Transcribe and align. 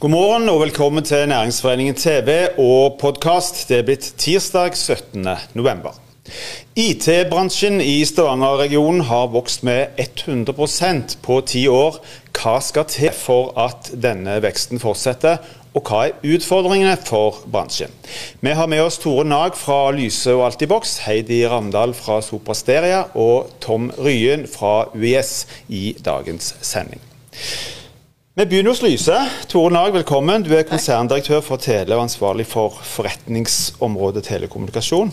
God 0.00 0.10
morgen 0.10 0.48
og 0.48 0.62
velkommen 0.62 1.04
til 1.04 1.28
Næringsforeningen 1.28 1.94
TV 1.94 2.46
og 2.58 2.94
podkast. 3.02 3.58
Det 3.68 3.76
er 3.78 3.82
blitt 3.84 4.06
tirsdag 4.16 4.72
17. 4.72 5.26
november. 5.52 5.98
IT-bransjen 6.72 7.82
i 7.84 7.98
Stavanger-regionen 8.08 9.02
har 9.04 9.26
vokst 9.28 9.60
med 9.68 10.00
100% 10.00 11.18
på 11.20 11.36
ti 11.44 11.66
år. 11.68 11.98
Hva 12.32 12.54
skal 12.64 12.86
til 12.88 13.12
for 13.12 13.52
at 13.60 13.90
denne 13.92 14.38
veksten 14.40 14.80
fortsetter, 14.80 15.36
og 15.76 15.84
hva 15.84 16.06
er 16.06 16.24
utfordringene 16.32 16.94
for 17.04 17.42
bransjen? 17.52 17.92
Vi 18.40 18.54
har 18.56 18.70
med 18.72 18.80
oss 18.86 18.96
Tore 19.02 19.26
Nag 19.28 19.52
fra 19.52 19.90
Lyse 19.92 20.32
og 20.32 20.46
Altibox, 20.46 20.94
Heidi 21.04 21.42
Ramdal 21.44 21.92
fra 21.92 22.22
Soprasteria 22.24 23.02
og 23.12 23.52
Tom 23.60 23.92
Ryen 24.00 24.48
fra 24.48 24.88
UiS 24.96 25.44
i 25.68 25.90
dagens 26.00 26.54
sending. 26.64 27.04
Vi 28.40 28.46
begynner 28.46 28.72
hos 28.72 28.80
Lyse. 28.80 29.16
Tore 29.52 29.68
Nag, 29.68 29.90
velkommen. 29.92 30.40
Du 30.40 30.54
er 30.56 30.62
konserndirektør 30.64 31.42
for 31.44 31.60
Tele 31.60 31.92
og 31.92 32.06
ansvarlig 32.06 32.46
for 32.48 32.72
forretningsområdet 32.88 34.22
telekommunikasjon. 34.30 35.10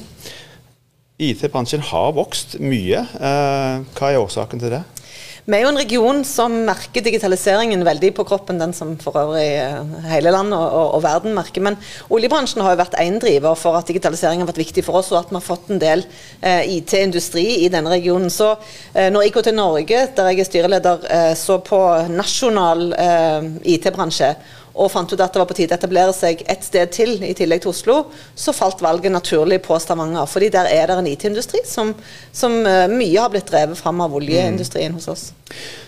IT-bransjen 1.19 1.83
har 1.89 2.13
vokst 2.15 2.55
mye. 2.63 3.01
Eh, 3.03 3.83
hva 3.97 4.13
er 4.13 4.21
årsaken 4.21 4.63
til 4.63 4.71
det? 4.77 4.79
Vi 5.47 5.55
er 5.55 5.61
jo 5.63 5.69
en 5.71 5.79
region 5.79 6.17
som 6.27 6.51
merker 6.67 7.05
digitaliseringen 7.05 7.85
veldig 7.87 8.09
på 8.17 8.25
kroppen, 8.27 8.57
den 8.59 8.73
som 8.75 8.89
for 8.99 9.15
øvrig 9.15 9.45
eh, 9.55 9.93
hele 10.11 10.33
landet 10.35 10.57
og, 10.57 10.65
og, 10.75 10.89
og 10.97 11.03
verden 11.05 11.37
merker. 11.37 11.63
Men 11.63 11.77
oljebransjen 12.11 12.65
har 12.65 12.73
jo 12.73 12.81
vært 12.81 12.97
én 12.99 13.15
driver 13.23 13.55
for 13.55 13.77
at 13.79 13.87
digitalisering 13.87 14.43
har 14.43 14.49
vært 14.49 14.59
viktig 14.59 14.83
for 14.83 14.99
oss, 14.99 15.13
og 15.13 15.21
at 15.21 15.31
vi 15.31 15.37
har 15.37 15.45
fått 15.45 15.71
en 15.71 15.79
del 15.79 16.03
eh, 16.41 16.67
IT-industri 16.75 17.45
i 17.61 17.71
denne 17.71 17.93
regionen. 17.95 18.27
Så 18.27 18.49
eh, 18.91 19.07
når 19.07 19.29
IKT 19.29 19.53
Norge, 19.55 20.01
der 20.19 20.31
jeg 20.33 20.43
er 20.43 20.49
styreleder, 20.51 21.07
eh, 21.15 21.31
så 21.39 21.61
på 21.63 21.79
nasjonal 22.11 22.83
eh, 22.99 23.47
IT-bransje 23.77 24.33
og 24.77 24.91
fant 24.93 25.11
ut 25.11 25.19
at 25.19 25.33
det 25.33 25.41
var 25.41 25.49
på 25.49 25.57
tide 25.57 25.73
å 25.73 25.79
etablere 25.79 26.13
seg 26.15 26.43
et 26.45 26.65
sted 26.65 26.91
til 26.93 27.15
i 27.25 27.33
tillegg 27.37 27.63
til 27.63 27.73
Oslo, 27.73 27.97
så 28.37 28.53
falt 28.55 28.83
valget 28.85 29.13
naturlig 29.13 29.59
på 29.65 29.77
Stavanger. 29.81 30.25
fordi 30.29 30.49
der 30.53 30.69
er 30.69 30.87
det 30.87 30.97
en 30.99 31.09
IT-industri 31.09 31.63
som, 31.65 31.95
som 32.31 32.59
uh, 32.65 32.85
mye 32.91 33.19
har 33.19 33.33
blitt 33.33 33.49
drevet 33.49 33.77
fram 33.77 34.01
av 34.05 34.15
oljeindustrien 34.15 34.93
mm. 34.93 34.99
hos 34.99 35.07
oss. 35.13 35.25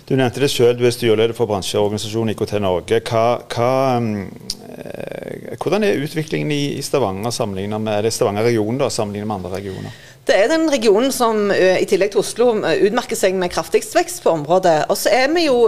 Du 0.10 0.16
nevnte 0.16 0.42
det 0.42 0.50
selv, 0.50 0.80
du 0.80 0.88
er 0.88 0.94
styreleder 0.96 1.36
for 1.38 1.50
bransjeorganisasjonen 1.52 2.34
IKT 2.34 2.56
Norge. 2.64 3.02
Hva, 3.06 3.26
hva, 3.54 3.74
eh, 4.00 5.52
hvordan 5.62 5.86
er 5.86 6.02
utviklingen 6.02 6.50
i, 6.56 6.82
Stavanger 6.82 7.34
sammenlignet 7.36 7.84
med 7.84 8.10
sammenlignet 8.10 9.28
med 9.28 9.36
andre 9.36 9.52
regioner? 9.60 10.00
Det 10.30 10.36
er 10.38 10.52
den 10.52 10.68
regionen 10.70 11.10
som 11.14 11.50
i 11.50 11.88
tillegg 11.90 12.12
til 12.14 12.22
Oslo 12.22 12.52
utmerker 12.60 13.18
seg 13.18 13.34
med 13.40 13.50
kraftigst 13.50 13.96
vekst 13.98 14.22
på 14.22 14.34
området. 14.36 14.76
Og 14.94 14.98
så 15.00 15.10
er 15.16 15.32
vi 15.34 15.48
jo 15.48 15.64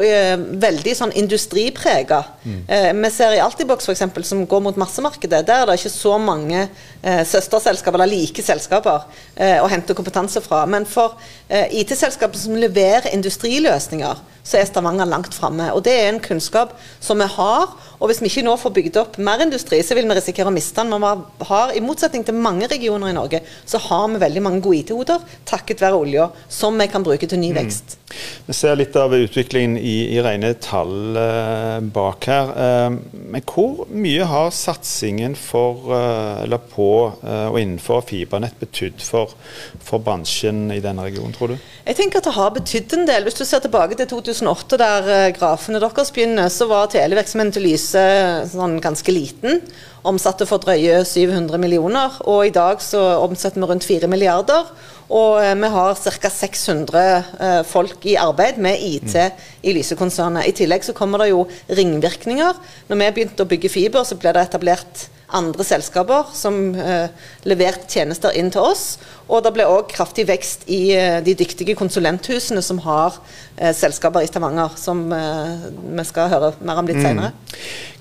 veldig 0.62 0.94
sånn 0.98 1.16
industriprega. 1.18 2.20
Mm. 2.46 3.00
vi 3.02 3.12
ser 3.14 3.34
i 3.36 3.42
Altibox 3.42 3.90
f.eks. 3.90 4.04
som 4.30 4.46
går 4.46 4.62
mot 4.68 4.78
massemarkedet. 4.78 5.42
Der 5.48 5.64
er 5.64 5.70
det 5.70 5.80
ikke 5.80 5.94
så 5.94 6.18
mange 6.22 6.68
eh, 7.02 7.24
søsterselskaper 7.28 8.00
eller 8.00 8.12
like 8.12 8.44
selskaper 8.46 9.06
eh, 9.36 9.58
å 9.62 9.70
hente 9.72 9.96
kompetanse 9.98 10.42
fra. 10.44 10.64
Men 10.70 10.86
for 10.90 11.18
eh, 11.50 11.72
IT-selskaper 11.82 12.40
som 12.40 12.58
leverer 12.60 13.12
industriløsninger, 13.16 14.28
så 14.44 14.58
er 14.58 14.66
Stavanger 14.66 15.10
langt 15.10 15.36
framme. 15.38 15.70
Og 15.76 15.84
det 15.86 15.94
er 15.94 16.10
en 16.10 16.22
kunnskap 16.24 16.74
som 17.00 17.22
vi 17.22 17.28
har. 17.30 17.74
Og 18.02 18.10
hvis 18.10 18.22
vi 18.24 18.32
ikke 18.32 18.46
nå 18.48 18.56
får 18.58 18.74
bygd 18.74 18.98
opp 18.98 19.18
mer 19.22 19.44
industri, 19.46 19.82
så 19.86 19.94
vil 19.98 20.08
vi 20.10 20.18
risikere 20.18 20.50
å 20.50 20.54
miste 20.54 20.82
den. 20.82 20.90
Men 20.94 21.26
vi 21.38 21.48
har, 21.50 21.74
i 21.78 21.84
motsetning 21.86 22.26
til 22.26 22.38
mange 22.38 22.70
regioner 22.72 23.12
i 23.12 23.18
Norge, 23.18 23.44
så 23.70 23.82
har 23.86 24.08
vi 24.10 24.22
veldig 24.24 24.42
mange 24.42 24.51
gode 24.60 24.82
IT-hoder 24.82 25.24
takket 25.48 25.82
være 25.84 26.00
olja, 26.02 26.28
som 26.52 26.76
vi 26.80 26.90
kan 26.92 27.06
bruke 27.06 27.30
til 27.30 27.40
ny 27.40 27.54
mm. 27.54 27.60
vekst. 27.62 27.96
Mm. 27.96 28.02
Vi 28.50 28.56
ser 28.58 28.76
litt 28.76 28.96
av 29.00 29.14
utviklingen 29.16 29.78
i, 29.80 29.96
i 30.12 30.20
rene 30.24 30.52
tall 30.60 31.16
eh, 31.16 31.78
bak 31.96 32.28
her. 32.28 32.52
Eh, 32.66 32.90
men 33.32 33.46
hvor 33.48 33.86
mye 33.96 34.28
har 34.28 34.52
satsingen 34.56 35.38
for, 35.40 35.94
eh, 35.96 36.44
eller 36.44 36.62
på 36.74 36.90
eh, 37.24 37.48
og 37.48 37.60
innenfor 37.62 38.04
fibernett 38.10 38.60
betydd 38.60 39.00
for, 39.06 39.36
for 39.80 40.04
bransjen 40.04 40.68
i 40.76 40.82
denne 40.84 41.08
regionen, 41.08 41.36
tror 41.38 41.54
du? 41.54 41.70
Jeg 41.86 41.98
tenker 41.98 42.22
at 42.22 42.28
det 42.28 42.36
har 42.36 42.52
betydd 42.56 42.98
en 42.98 43.08
del. 43.10 43.26
Hvis 43.26 43.40
du 43.40 43.46
ser 43.48 43.64
tilbake 43.64 43.98
til 44.00 44.10
2008, 44.12 44.78
der 44.82 45.08
uh, 45.10 45.30
grafene 45.36 45.82
deres 45.82 46.12
begynner, 46.14 46.52
så 46.54 46.68
var 46.70 46.92
televirksomheten 46.94 47.56
til 47.56 47.66
Lyse 47.66 48.04
sånn 48.52 48.78
ganske 48.84 49.16
liten. 49.16 49.62
Omsatte 50.08 50.48
for 50.50 50.62
drøye 50.64 51.04
700 51.06 51.62
millioner. 51.62 52.16
Og 52.26 52.48
i 52.48 52.54
dag 52.54 52.82
så 52.82 53.02
omsetter 53.22 53.62
vi 53.62 53.70
rundt 53.70 53.86
4 53.86 54.10
milliarder. 54.10 54.72
Og 55.12 55.38
uh, 55.38 55.54
vi 55.60 55.72
har 55.76 56.02
ca. 56.02 56.32
600 56.34 57.06
uh, 57.38 57.62
folk 57.68 58.06
i 58.10 58.18
arbeid 58.18 58.58
med 58.64 58.82
IT 58.82 59.14
mm. 59.14 59.48
i 59.68 59.76
Lyse-konsernet. 59.78 60.48
I 60.48 60.56
tillegg 60.58 60.88
så 60.88 60.98
kommer 60.98 61.22
det 61.22 61.32
jo 61.34 61.46
ringvirkninger. 61.70 62.62
Når 62.90 63.02
vi 63.04 63.12
begynte 63.18 63.46
å 63.46 63.52
bygge 63.52 63.70
fiber, 63.70 64.08
så 64.08 64.18
ble 64.18 64.34
det 64.34 64.48
etablert 64.48 65.10
andre 65.38 65.66
selskaper 65.66 66.32
som 66.36 66.60
eh, 66.76 67.08
leverte 67.48 67.90
tjenester 67.90 68.36
inn 68.38 68.52
til 68.54 68.66
oss. 68.72 68.86
Og 69.32 69.40
det 69.46 69.54
ble 69.56 69.66
òg 69.70 69.88
kraftig 69.92 70.26
vekst 70.28 70.68
i 70.72 70.82
eh, 70.98 71.22
de 71.24 71.36
dyktige 71.40 71.76
konsulenthusene 71.80 72.64
som 72.66 72.82
har 72.84 73.16
eh, 73.56 73.72
selskaper 73.76 74.26
i 74.26 74.30
Stavanger, 74.30 74.76
som 74.80 75.08
vi 75.12 76.06
skal 76.08 76.32
høre 76.34 76.54
mer 76.60 76.82
om 76.82 76.90
litt 76.90 77.00
mm. 77.00 77.06
senere. 77.06 77.32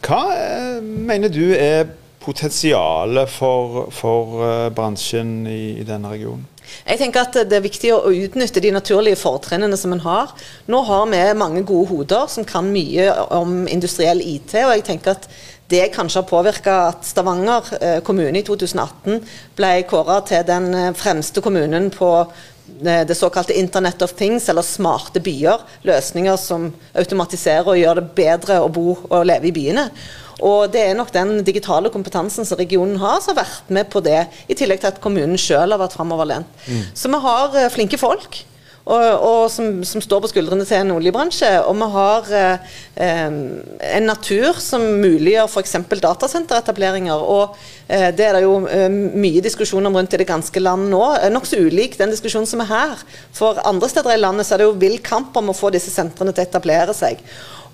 Hva 0.02 0.22
eh, 0.34 0.78
mener 0.82 1.32
du 1.32 1.52
er 1.54 1.92
potensialet 2.20 3.30
for, 3.32 3.86
for 3.96 4.42
bransjen 4.76 5.46
i, 5.48 5.80
i, 5.80 5.84
denne 5.88 6.10
regionen? 6.12 6.42
Jeg 6.84 7.00
tenker 7.00 7.24
at 7.24 7.38
Det 7.48 7.56
er 7.56 7.64
viktig 7.64 7.94
å 7.94 8.12
utnytte 8.12 8.60
de 8.62 8.74
naturlige 8.74 9.18
fortrinnene 9.18 9.78
som 9.80 9.94
en 9.96 10.02
har. 10.04 10.34
Nå 10.70 10.82
har 10.86 11.08
vi 11.10 11.22
mange 11.40 11.64
gode 11.66 11.88
hoder 11.94 12.28
som 12.30 12.44
kan 12.46 12.68
mye 12.70 13.08
om 13.32 13.64
industriell 13.72 14.20
IT. 14.20 14.52
og 14.66 14.74
jeg 14.76 14.84
tenker 14.90 15.16
at 15.16 15.30
det 15.70 15.90
kanskje 15.94 16.20
har 16.20 16.28
påvirka 16.28 16.76
at 16.90 17.04
Stavanger 17.06 17.68
eh, 17.80 17.98
kommune 18.04 18.40
i 18.40 18.46
2018 18.46 19.20
ble 19.58 19.74
kåra 19.90 20.20
til 20.26 20.42
den 20.48 20.72
eh, 20.74 20.94
fremste 20.98 21.42
kommunen 21.44 21.90
på 21.94 22.10
eh, 22.20 23.04
det 23.06 23.16
såkalte 23.18 23.58
Internet 23.58 24.02
of 24.02 24.16
Things, 24.18 24.48
eller 24.48 24.66
smarte 24.66 25.22
byer. 25.22 25.62
Løsninger 25.86 26.36
som 26.40 26.70
automatiserer 26.94 27.70
og 27.70 27.78
gjør 27.78 28.00
det 28.00 28.10
bedre 28.18 28.58
å 28.64 28.72
bo 28.72 28.96
og 28.96 29.24
leve 29.30 29.50
i 29.50 29.54
byene. 29.54 29.86
Og 30.40 30.70
Det 30.72 30.80
er 30.80 30.94
nok 30.96 31.12
den 31.12 31.42
digitale 31.44 31.90
kompetansen 31.92 32.46
som 32.48 32.58
regionen 32.58 32.96
har, 32.98 33.20
som 33.20 33.36
har 33.36 33.44
vært 33.44 33.74
med 33.76 33.90
på 33.92 34.00
det. 34.00 34.24
I 34.48 34.56
tillegg 34.56 34.80
til 34.80 34.88
at 34.88 35.02
kommunen 35.04 35.38
selv 35.38 35.76
har 35.76 35.82
vært 35.82 35.98
framoverlent. 35.98 36.48
Mm. 36.66 36.86
Så 36.96 37.12
vi 37.12 37.20
har 37.26 37.58
flinke 37.74 38.00
folk 38.00 38.40
og, 38.90 39.24
og 39.26 39.42
som, 39.52 39.68
som, 39.86 40.02
står 40.02 40.22
på 40.24 40.30
skuldrene 40.32 40.64
til 40.66 40.80
en 40.80 40.94
oljebransje. 40.96 41.50
Og 41.68 41.76
vi 41.78 41.88
har 41.94 42.30
eh, 42.40 42.78
en 43.90 44.08
natur 44.08 44.58
som 44.62 44.82
muliggjør 45.02 45.50
f.eks. 45.50 45.76
datasenteretableringer. 46.02 47.22
Og 47.22 47.54
eh, 47.86 48.08
det 48.16 48.26
er 48.26 48.38
det 48.38 48.42
jo 48.46 48.56
eh, 48.66 48.88
mye 48.90 49.44
diskusjon 49.44 49.86
om 49.86 50.00
rundt 50.00 50.16
i 50.16 50.22
det 50.22 50.28
ganske 50.30 50.64
land 50.64 50.90
nå. 50.90 51.04
Nokså 51.30 51.62
ulik 51.62 51.98
den 52.00 52.14
diskusjonen 52.14 52.50
som 52.50 52.64
er 52.64 52.72
her. 52.72 53.06
For 53.36 53.62
andre 53.68 53.90
steder 53.92 54.16
i 54.16 54.20
landet 54.20 54.48
så 54.48 54.56
er 54.56 54.64
det 54.64 54.70
jo 54.70 54.78
vill 54.82 54.98
kamp 55.06 55.38
om 55.38 55.52
å 55.52 55.56
få 55.56 55.70
disse 55.74 55.94
sentrene 55.94 56.34
til 56.34 56.44
å 56.44 56.50
etablere 56.50 56.96
seg. 56.96 57.22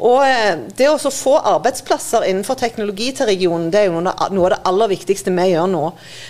Og 0.03 0.21
eh, 0.27 0.59
Det 0.77 0.89
å 0.91 0.99
få 0.99 1.37
arbeidsplasser 1.41 2.27
innenfor 2.29 2.59
teknologi 2.61 3.11
til 3.17 3.31
regionen, 3.31 3.71
det 3.73 3.83
er 3.83 3.89
jo 3.89 4.03
noe 4.03 4.15
av 4.17 4.53
det 4.53 4.61
aller 4.69 4.93
viktigste 4.93 5.33
vi 5.37 5.49
gjør 5.53 5.71
nå. 5.73 5.85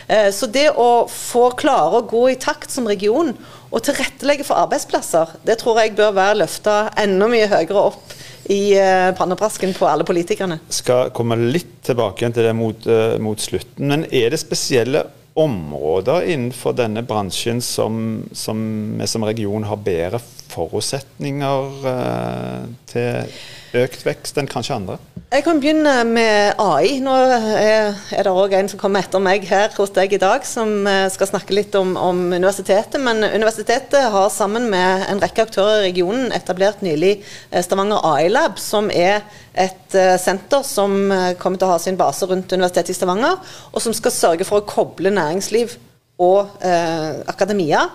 Eh, 0.06 0.28
så 0.34 0.48
det 0.50 0.68
å 0.78 1.06
få 1.10 1.48
klare 1.58 2.00
å 2.00 2.06
gå 2.06 2.28
i 2.32 2.38
takt 2.40 2.70
som 2.74 2.86
region 2.88 3.34
og 3.66 3.82
tilrettelegge 3.82 4.46
for 4.46 4.60
arbeidsplasser, 4.62 5.34
det 5.46 5.58
tror 5.60 5.82
jeg 5.82 5.96
bør 5.98 6.14
være 6.16 6.40
løfta 6.44 6.78
enda 7.02 7.28
mye 7.30 7.50
høyere 7.50 7.82
opp 7.90 8.16
i 8.52 8.76
eh, 8.78 9.10
pannebrasken 9.18 9.74
på 9.74 9.88
alle 9.90 10.06
politikerne. 10.06 10.60
Skal 10.70 11.10
komme 11.16 11.38
litt 11.40 11.80
tilbake 11.86 12.22
igjen 12.22 12.36
til 12.36 12.46
det 12.46 12.56
mot, 12.56 12.90
mot 13.22 13.42
slutten, 13.42 13.90
men 13.90 14.06
er 14.14 14.30
det 14.30 14.42
spesielle 14.42 15.08
områder 15.36 16.30
innenfor 16.32 16.72
denne 16.78 17.02
bransjen 17.04 17.58
som, 17.60 18.22
som 18.32 18.62
vi 18.96 19.08
som 19.10 19.26
region 19.26 19.66
har 19.68 19.82
bedre 19.84 20.22
forutsetninger 20.56 21.86
eh, 21.92 22.64
til 22.90 23.36
økt 23.76 24.06
vekst 24.06 24.40
enn 24.40 24.48
kanskje 24.50 24.78
andre? 24.78 24.96
Jeg 25.26 25.42
kan 25.42 25.58
begynne 25.60 25.92
med 26.06 26.60
AI. 26.62 27.00
Nå 27.02 27.14
er, 27.58 27.96
det 28.14 28.30
òg 28.30 28.54
en 28.56 28.70
som 28.70 28.80
kommer 28.80 29.02
etter 29.02 29.20
meg 29.20 29.44
her 29.50 29.74
hos 29.74 29.90
deg 29.96 30.14
i 30.14 30.20
dag, 30.22 30.46
som 30.46 30.86
eh, 30.88 31.08
skal 31.12 31.30
snakke 31.32 31.56
litt 31.56 31.74
om, 31.78 31.96
om, 31.98 32.20
universitetet. 32.32 33.00
Men 33.02 33.24
universitetet 33.26 34.06
har 34.14 34.30
sammen 34.32 34.70
med 34.72 35.08
en 35.10 35.20
rekke 35.22 35.48
aktører 35.48 35.80
i 35.80 35.88
regionen 35.90 36.30
etablert 36.36 36.84
nylig 36.86 37.18
eh, 37.18 37.62
Stavanger 37.66 38.06
AI 38.06 38.30
Lab, 38.32 38.60
som 38.62 38.88
er 38.92 39.26
et 39.56 39.94
senter 40.20 40.60
som 40.68 40.92
kommer 41.40 41.56
til 41.56 41.64
å 41.64 41.70
ha 41.70 41.76
sin 41.80 41.96
base 41.96 42.26
rundt 42.28 42.50
Universitetet 42.52 42.92
i 42.92 42.96
Stavanger, 42.98 43.38
og 43.72 43.80
som 43.80 43.94
skal 43.96 44.12
sørge 44.12 44.44
for 44.44 44.60
å 44.60 44.66
koble 44.68 45.08
næringsliv 45.16 45.78
og 46.22 46.64
eh, 46.64 47.22
akademia 47.28 47.86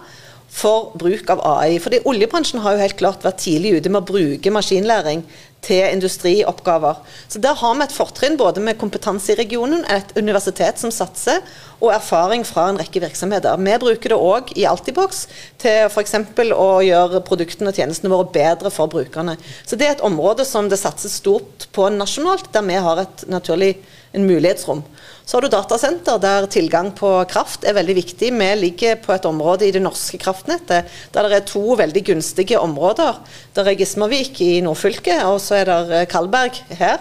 for 0.52 0.92
bruk 1.00 1.30
av 1.32 1.42
AI. 1.48 1.80
Fordi 1.80 2.02
Oljebransjen 2.10 2.62
har 2.64 2.76
jo 2.76 2.84
helt 2.84 3.00
klart 3.00 3.24
vært 3.26 3.40
tidlig 3.46 3.78
ute 3.80 3.92
med 3.92 4.04
å 4.04 4.12
bruke 4.12 4.54
maskinlæring 4.54 5.24
til 5.62 5.86
industrioppgaver. 5.94 6.96
Så 7.30 7.40
Der 7.40 7.54
har 7.54 7.76
vi 7.76 7.84
et 7.84 7.94
fortrinn 7.94 8.38
både 8.38 8.60
med 8.60 8.80
kompetanse 8.82 9.32
i 9.32 9.38
regionen, 9.38 9.86
et 9.86 10.12
universitet 10.18 10.80
som 10.80 10.92
satser, 10.92 11.42
og 11.80 11.94
erfaring 11.94 12.44
fra 12.46 12.70
en 12.70 12.78
rekke 12.78 13.02
virksomheter. 13.02 13.58
Vi 13.58 13.78
bruker 13.78 14.10
det 14.10 14.18
òg 14.18 14.52
i 14.58 14.66
Altibox 14.66 15.28
til 15.58 15.88
f.eks. 15.88 16.16
å 16.54 16.82
gjøre 16.82 17.24
produktene 17.26 17.70
og 17.70 17.78
tjenestene 17.78 18.12
våre 18.12 18.30
bedre 18.34 18.72
for 18.72 18.88
brukerne. 18.88 19.38
Så 19.66 19.78
Det 19.78 19.88
er 19.88 19.92
et 19.92 20.06
område 20.06 20.46
som 20.46 20.70
det 20.70 20.80
satses 20.80 21.14
stort 21.22 21.68
på 21.72 21.90
nasjonalt, 21.90 22.52
der 22.52 22.62
vi 22.62 22.74
har 22.74 22.98
et 22.98 23.28
naturlig 23.28 23.78
en 24.14 24.28
mulighetsrom. 24.28 24.84
Så 25.32 25.38
har 25.38 25.46
du 25.48 25.54
datasenter 25.54 26.18
der 26.20 26.44
tilgang 26.52 26.90
på 26.92 27.08
kraft 27.32 27.64
er 27.64 27.78
veldig 27.78 27.94
viktig. 28.02 28.34
Vi 28.36 28.48
ligger 28.60 28.98
på 29.00 29.14
et 29.16 29.24
område 29.30 29.64
i 29.64 29.72
det 29.72 29.80
norske 29.80 30.18
kraftnettet 30.20 30.90
der 31.16 31.30
det 31.32 31.38
er 31.38 31.46
to 31.48 31.78
veldig 31.80 32.04
gunstige 32.10 32.60
områder. 32.60 33.22
Der 33.56 33.70
er 33.72 33.78
Gismarvik 33.80 34.42
i 34.44 34.60
nordfylket, 34.60 35.24
og 35.24 35.40
så 35.40 35.62
er 35.62 35.72
det 35.72 36.02
Kalberg 36.12 36.60
her 36.76 37.00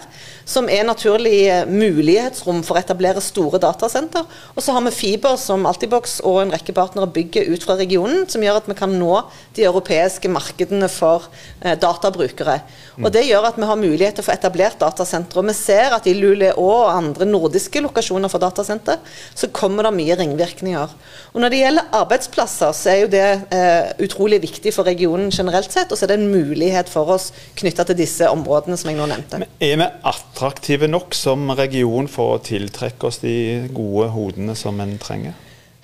som 0.50 0.68
er 0.70 0.86
naturlig 0.86 1.44
eh, 1.48 1.66
mulighetsrom 1.68 2.62
for 2.66 2.76
å 2.76 2.80
etablere 2.82 3.22
store 3.22 3.60
datasenter. 3.62 4.26
Og 4.56 4.64
så 4.64 4.74
har 4.74 4.82
vi 4.86 4.94
fiber 4.94 5.36
som 5.40 5.66
Altibox 5.68 6.18
og 6.26 6.40
en 6.42 6.54
rekke 6.54 6.74
partnere 6.76 7.10
bygger 7.10 7.52
ut 7.52 7.66
fra 7.66 7.76
regionen, 7.78 8.24
som 8.30 8.42
gjør 8.42 8.60
at 8.60 8.70
vi 8.70 8.76
kan 8.78 8.94
nå 8.98 9.20
de 9.56 9.66
europeiske 9.68 10.30
markedene 10.32 10.88
for 10.90 11.28
eh, 11.60 11.76
databrukere. 11.78 12.60
Og 13.00 13.08
Det 13.14 13.24
gjør 13.28 13.46
at 13.48 13.60
vi 13.60 13.68
har 13.68 13.78
mulighet 13.80 14.18
til 14.18 14.24
å 14.24 14.26
få 14.26 14.34
etablert 14.34 14.80
datasentre. 14.82 15.40
Og 15.40 15.48
vi 15.48 15.56
ser 15.56 15.94
at 15.96 16.08
i 16.10 16.16
Luleå 16.18 16.56
og 16.60 16.90
andre 16.90 17.28
nordiske 17.28 17.82
lokasjoner 17.86 18.19
for 18.28 18.42
datasenter, 18.42 18.98
så 19.34 19.48
kommer 19.54 19.86
det 19.86 19.94
mye 19.96 20.16
ringvirkninger. 20.20 20.94
Og 21.32 21.40
Når 21.40 21.52
det 21.52 21.60
gjelder 21.62 21.90
arbeidsplasser, 22.00 22.72
så 22.76 22.92
er 22.92 22.98
jo 23.00 23.10
det 23.12 23.26
eh, 23.56 23.92
utrolig 24.04 24.42
viktig 24.42 24.74
for 24.76 24.84
regionen 24.84 25.32
generelt 25.32 25.72
sett. 25.72 25.88
Og 25.88 25.98
så 25.98 26.04
er 26.04 26.12
det 26.12 26.20
en 26.20 26.32
mulighet 26.34 26.90
for 26.92 27.14
oss 27.16 27.30
knytta 27.56 27.86
til 27.88 28.00
disse 28.02 28.28
områdene 28.28 28.76
som 28.76 28.90
jeg 28.90 29.00
nå 29.00 29.08
nevnte. 29.10 29.40
Men 29.40 29.54
er 29.62 29.76
vi 29.80 29.90
attraktive 30.12 30.90
nok 30.90 31.16
som 31.16 31.48
region 31.56 32.10
for 32.10 32.36
å 32.36 32.42
tiltrekke 32.44 33.08
oss 33.08 33.22
de 33.24 33.68
gode 33.72 34.10
hodene 34.12 34.58
som 34.58 34.80
en 34.82 34.98
trenger? 35.00 35.38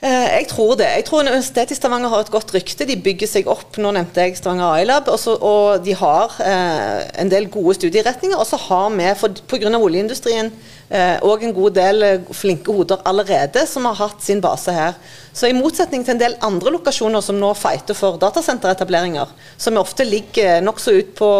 Eh, 0.04 0.28
jeg 0.28 0.44
tror 0.50 0.74
det. 0.76 0.86
Jeg 0.98 1.04
tror 1.08 1.22
Universitetet 1.24 1.70
i 1.72 1.76
Stavanger 1.78 2.10
har 2.12 2.20
et 2.20 2.30
godt 2.30 2.50
rykte. 2.52 2.84
De 2.84 2.98
bygger 3.00 3.30
seg 3.30 3.46
opp. 3.48 3.78
Nå 3.80 3.94
nevnte 3.96 4.26
jeg 4.26 4.36
Stavanger 4.36 4.82
iLab. 4.82 5.08
Også, 5.08 5.38
og 5.40 5.86
de 5.86 5.94
har 5.96 6.34
eh, 6.44 7.06
en 7.22 7.32
del 7.32 7.48
gode 7.48 7.78
studieretninger. 7.78 8.36
Og 8.36 8.44
så 8.44 8.60
har 8.60 8.90
vi, 8.92 9.30
pga. 9.48 9.72
oljeindustrien, 9.78 10.52
eh, 10.90 11.16
og 11.24 11.40
en 11.42 11.56
god 11.56 11.78
del 11.80 12.04
eh, 12.04 12.28
flinke 12.28 12.76
hoder 12.76 13.00
allerede 13.08 13.64
som 13.64 13.88
har 13.88 13.96
hatt 14.02 14.20
sin 14.20 14.44
base 14.44 14.76
her. 14.76 15.00
Så 15.32 15.48
i 15.48 15.56
motsetning 15.56 16.04
til 16.04 16.18
en 16.18 16.20
del 16.20 16.36
andre 16.44 16.76
lokasjoner 16.76 17.24
som 17.24 17.40
nå 17.40 17.54
fighter 17.56 17.96
for 17.96 18.20
datasenteretableringer, 18.20 19.32
som 19.56 19.80
ofte 19.80 20.04
ligger 20.04 20.60
nokså 20.60 20.92
ut 21.00 21.16
på 21.16 21.32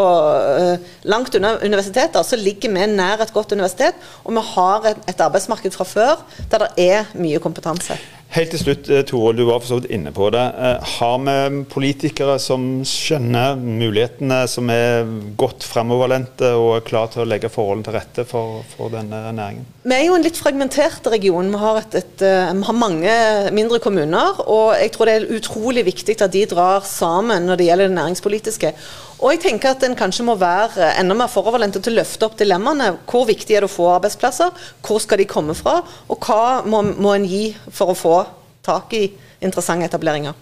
eh, 0.56 0.90
langt 1.04 1.36
unna 1.36 1.58
universiteter, 1.60 2.24
så 2.24 2.40
ligger 2.40 2.72
vi 2.72 2.88
nær 2.96 3.20
et 3.20 3.36
godt 3.36 3.52
universitet. 3.52 4.00
Og 4.24 4.32
vi 4.32 4.48
har 4.56 4.92
et, 4.94 5.08
et 5.12 5.24
arbeidsmarked 5.28 5.76
fra 5.76 5.84
før 5.84 6.28
der 6.48 6.70
det 6.70 6.92
er 6.92 7.18
mye 7.20 7.36
kompetanse. 7.36 8.00
Helt 8.34 8.50
til 8.52 8.60
slutt, 8.60 8.88
eh, 8.90 9.04
Toril, 9.06 9.36
du 9.38 9.44
var 9.46 9.60
for 9.62 9.70
så 9.70 9.76
vidt 9.78 9.92
inne 9.94 10.10
på 10.12 10.28
det. 10.34 10.42
Eh, 10.42 10.88
har 10.98 11.18
vi 11.22 11.62
politikere 11.70 12.38
som 12.42 12.82
skjønner 12.84 13.56
mulighetene, 13.56 14.42
som 14.50 14.68
er 14.72 15.06
godt 15.38 15.64
fremoverlente 15.64 16.50
og 16.58 16.76
er 16.76 16.84
klar 16.88 17.08
til 17.12 17.22
å 17.22 17.28
legge 17.28 17.48
forholdene 17.52 17.86
til 17.86 17.96
rette 17.96 18.26
for, 18.28 18.64
for 18.74 18.92
denne 18.92 19.22
næringen? 19.32 19.64
Vi 19.86 19.94
er 19.94 20.04
jo 20.08 20.18
en 20.18 20.26
litt 20.26 20.36
fragmentert 20.36 21.06
region. 21.12 21.48
Vi 21.54 21.62
har, 21.62 21.80
et, 21.84 21.98
et, 22.02 22.26
eh, 22.26 22.52
vi 22.52 22.66
har, 22.66 22.76
mange 22.76 23.16
mindre 23.56 23.80
kommuner. 23.80 24.42
Og 24.44 24.74
jeg 24.74 24.92
tror 24.92 25.08
det 25.08 25.16
er 25.16 25.36
utrolig 25.38 25.86
viktig 25.86 26.18
at 26.20 26.34
de 26.34 26.44
drar 26.50 26.84
sammen 26.84 27.46
når 27.46 27.62
det 27.62 27.70
gjelder 27.70 27.92
det 27.92 27.98
næringspolitiske. 28.00 28.74
Og 29.16 29.32
jeg 29.32 29.40
tenker 29.46 29.72
at 29.72 29.84
en 29.86 29.96
kanskje 29.96 30.26
må 30.28 30.34
være 30.36 30.90
enda 31.00 31.16
mer 31.16 31.30
foroverlent 31.32 31.78
til 31.78 31.94
å 31.94 32.02
løfte 32.02 32.28
opp 32.28 32.36
dilemmaene. 32.40 32.90
Hvor 33.08 33.24
viktig 33.28 33.56
er 33.56 33.64
det 33.64 33.70
å 33.70 33.72
få 33.72 33.88
arbeidsplasser? 33.94 34.52
Hvor 34.84 35.00
skal 35.00 35.22
de 35.22 35.28
komme 35.30 35.56
fra? 35.56 35.78
Og 36.12 36.20
hva 36.20 36.60
må, 36.68 36.82
må 37.00 37.14
en 37.16 37.24
gi 37.28 37.46
for 37.70 37.94
å 37.94 37.96
få 37.96 38.18
tak 38.66 38.92
i 38.98 39.06
interessante 39.40 39.88
etableringer? 39.88 40.36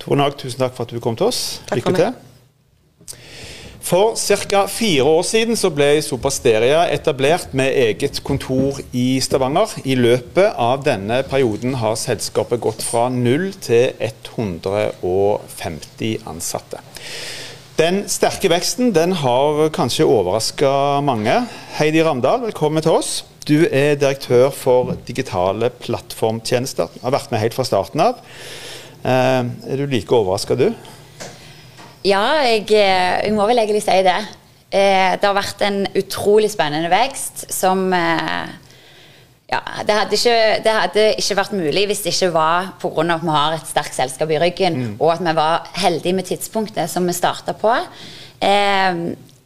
Tore 0.00 0.16
Nag, 0.16 0.38
tusen 0.40 0.62
takk 0.62 0.74
for 0.76 0.88
at 0.88 0.96
du 0.96 1.00
kom 1.02 1.18
til 1.18 1.28
oss. 1.28 1.60
Takk 1.68 1.82
Lykke 1.82 1.96
til. 1.98 2.18
For 3.90 4.14
ca. 4.14 4.66
fire 4.70 5.02
år 5.02 5.24
siden 5.26 5.56
så 5.58 5.66
ble 5.74 6.02
Sopasteria 6.04 6.84
etablert 6.94 7.54
med 7.58 7.74
eget 7.74 8.24
kontor 8.24 8.78
i 8.92 9.20
Stavanger. 9.24 9.68
I 9.84 9.94
løpet 9.98 10.54
av 10.54 10.84
denne 10.86 11.22
perioden 11.26 11.74
har 11.80 11.96
selskapet 11.98 12.60
gått 12.62 12.82
fra 12.86 13.08
0 13.10 13.52
til 13.60 13.90
150 13.98 16.18
ansatte. 16.30 16.78
Den 17.80 18.02
sterke 18.12 18.50
veksten 18.52 18.90
den 18.92 19.14
har 19.16 19.70
kanskje 19.72 20.04
overraska 20.04 21.00
mange. 21.00 21.32
Heidi 21.78 22.02
Ramdal, 22.04 22.42
velkommen 22.42 22.84
til 22.84 22.92
oss. 22.92 23.22
Du 23.48 23.62
er 23.64 23.94
direktør 23.96 24.50
for 24.52 24.90
digitale 25.08 25.70
plattformtjenester. 25.80 26.90
Har 27.00 27.14
vært 27.14 27.32
med 27.32 27.40
helt 27.40 27.56
fra 27.56 27.64
starten 27.64 28.02
av. 28.04 28.18
Eh, 29.00 29.48
er 29.72 29.80
du 29.80 29.86
like 29.88 30.12
overraska, 30.12 30.58
du? 30.60 30.66
Ja, 32.04 32.42
jeg, 32.44 32.66
eh, 32.68 33.24
jeg, 33.24 33.32
må 33.38 33.48
vel 33.48 33.62
egentlig 33.64 33.80
si 33.86 33.96
det. 34.04 34.18
Eh, 34.68 35.16
det 35.16 35.24
har 35.24 35.40
vært 35.40 35.64
en 35.64 35.86
utrolig 36.02 36.52
spennende 36.52 36.92
vekst 36.92 37.46
som 37.48 37.88
ja, 39.50 39.58
det 39.82 39.96
hadde, 39.96 40.14
ikke, 40.14 40.34
det 40.62 40.74
hadde, 40.74 41.06
ikke, 41.18 41.36
vært 41.40 41.54
mulig 41.58 41.86
hvis 41.90 42.04
det 42.04 42.12
ikke 42.14 42.30
var 42.36 42.68
pga. 42.78 43.06
at 43.16 43.24
vi 43.24 43.34
har 43.34 43.56
et 43.56 43.70
sterkt 43.70 43.96
selskap 43.96 44.30
i 44.30 44.38
ryggen, 44.38 44.76
mm. 44.78 44.92
og 45.00 45.16
at 45.16 45.24
vi 45.26 45.34
var 45.34 45.66
heldige 45.82 46.14
med 46.14 46.28
tidspunktet 46.28 46.90
som 46.90 47.06
vi 47.06 47.16
starta 47.16 47.56
på. 47.58 47.72
Eh, 48.38 49.00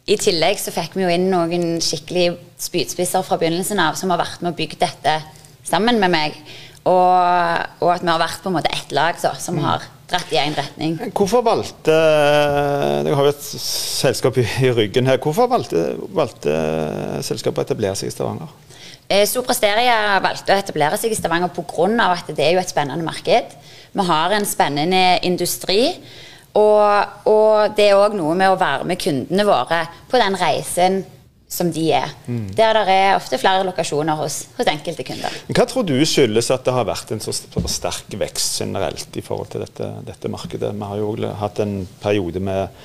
I 0.05 0.17
tillegg 0.21 0.61
så 0.61 0.73
fikk 0.75 0.93
vi 0.93 1.07
jo 1.07 1.09
inn 1.09 1.31
noen 1.31 1.79
skikkelig 1.81 2.35
spydspisser 2.61 3.25
fra 3.25 3.39
begynnelsen 3.41 3.81
av 3.81 3.97
som 3.97 4.13
har 4.13 4.21
vært 4.21 4.45
med 4.45 4.53
å 4.53 4.59
bygge 4.59 4.77
dette 4.85 5.17
sammen 5.65 5.97
med 6.01 6.13
meg. 6.13 6.37
Og, 6.85 7.17
og, 7.81 7.89
at 7.95 8.05
vi 8.05 8.11
har 8.11 8.21
vært 8.21 8.43
på 8.43 8.51
en 8.51 8.59
måte 8.59 8.69
ett 8.69 8.91
lag 8.93 9.17
så, 9.17 9.31
som 9.41 9.57
mm. 9.57 9.63
har 9.65 9.87
dratt 10.05 10.29
i 10.29 10.37
én 10.37 10.53
retning. 10.53 10.99
Hvorfor 11.17 11.41
valgte 11.41 11.95
Dere 13.07 13.17
har 13.17 13.25
jo 13.25 13.33
et 13.33 13.47
selskap 13.63 14.37
i, 14.37 14.45
i 14.61 14.69
ryggen 14.69 15.09
her. 15.09 15.17
Hvorfor 15.17 15.49
valgte, 15.49 15.95
valgte 16.13 16.53
selskapet 17.25 17.63
å 17.63 17.65
etablere 17.65 17.97
seg 17.97 18.11
i 18.11 18.13
Stavanger? 18.13 18.53
Eh, 19.07 19.25
Soprasteria 19.29 20.19
valgte 20.23 20.55
å 20.55 20.61
etablere 20.61 20.97
seg 20.97 21.13
i 21.13 21.17
Stavanger 21.17 21.51
pga. 21.53 22.11
at 22.11 22.27
det 22.35 22.45
er 22.45 22.53
jo 22.53 22.59
et 22.59 22.69
spennende 22.69 23.05
marked. 23.05 23.57
Vi 23.93 24.05
har 24.05 24.31
en 24.31 24.45
spennende 24.45 25.19
industri. 25.23 25.93
Og, 26.55 27.27
og 27.27 27.75
det 27.75 27.89
er 27.89 27.99
òg 27.99 28.15
noe 28.15 28.35
med 28.35 28.49
å 28.49 28.55
være 28.55 28.85
med 28.87 28.99
kundene 29.01 29.43
våre 29.43 29.81
på 30.07 30.17
den 30.17 30.37
reisen 30.39 31.03
som 31.51 31.69
de 31.71 31.89
er. 31.93 32.13
Mm. 32.27 32.47
Der 32.57 32.73
det 32.73 32.93
er 32.93 33.15
ofte 33.15 33.37
flere 33.37 33.65
lokasjoner 33.67 34.17
hos, 34.19 34.45
hos, 34.57 34.69
enkelte 34.71 35.05
kunder. 35.07 35.35
Hva 35.51 35.65
tror 35.69 35.85
du 35.87 35.95
skyldes 36.07 36.49
at 36.51 36.65
det 36.65 36.73
har 36.73 36.87
vært 36.87 37.11
en 37.13 37.21
så 37.23 37.35
sterk 37.35 38.15
vekst 38.17 38.61
generelt 38.63 39.19
i 39.19 39.23
forhold 39.23 39.51
til 39.53 39.65
dette, 39.65 39.89
dette 40.07 40.31
markedet? 40.31 40.73
Vi 40.73 40.89
har 40.89 41.03
jo 41.03 41.11
hatt 41.41 41.61
en 41.63 41.77
periode 42.01 42.41
med 42.43 42.81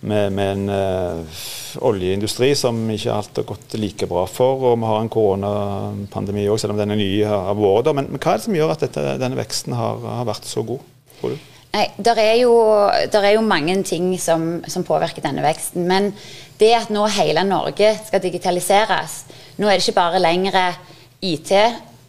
med, 0.00 0.32
med 0.32 0.52
en 0.52 0.68
uh, 0.68 1.40
oljeindustri 1.84 2.54
som 2.56 2.78
ikke 2.90 3.12
alt 3.12 3.40
har 3.40 3.46
gått 3.48 3.76
like 3.80 4.08
bra 4.08 4.24
for. 4.30 4.64
Og 4.70 4.78
vi 4.80 4.88
har 4.88 5.02
en 5.02 5.12
koronapandemi 5.12 6.46
òg, 6.48 6.60
selv 6.60 6.74
om 6.74 6.80
den 6.80 6.94
er 6.94 7.00
ny 7.00 7.10
av 7.26 7.60
året. 7.60 7.92
Men, 7.96 8.10
men, 8.12 8.22
hva 8.22 8.34
er 8.34 8.40
det 8.40 8.46
som 8.48 8.56
gjør 8.56 8.74
at 8.74 8.84
dette, 8.86 9.06
denne 9.20 9.38
veksten 9.38 9.76
har, 9.76 10.00
har, 10.04 10.28
vært 10.28 10.48
så 10.48 10.64
god, 10.66 10.84
tror 11.20 11.36
du? 11.36 11.48
Nei, 11.70 11.84
der 12.02 12.18
er, 12.18 12.32
jo, 12.40 12.54
der 13.12 13.28
er 13.28 13.36
jo 13.36 13.44
mange 13.46 13.76
ting 13.86 14.08
som, 14.18 14.56
som, 14.66 14.82
påvirker 14.86 15.22
denne 15.22 15.44
veksten. 15.44 15.84
Men 15.86 16.10
det 16.58 16.72
at 16.74 16.90
nå 16.90 17.04
hele 17.14 17.44
Norge 17.46 17.92
skal 18.08 18.24
digitaliseres 18.24 19.22
Nå 19.60 19.68
er 19.68 19.76
det 19.76 19.84
ikke 19.84 19.98
bare 19.98 20.20
lenger 20.22 20.56
IT, 21.20 21.50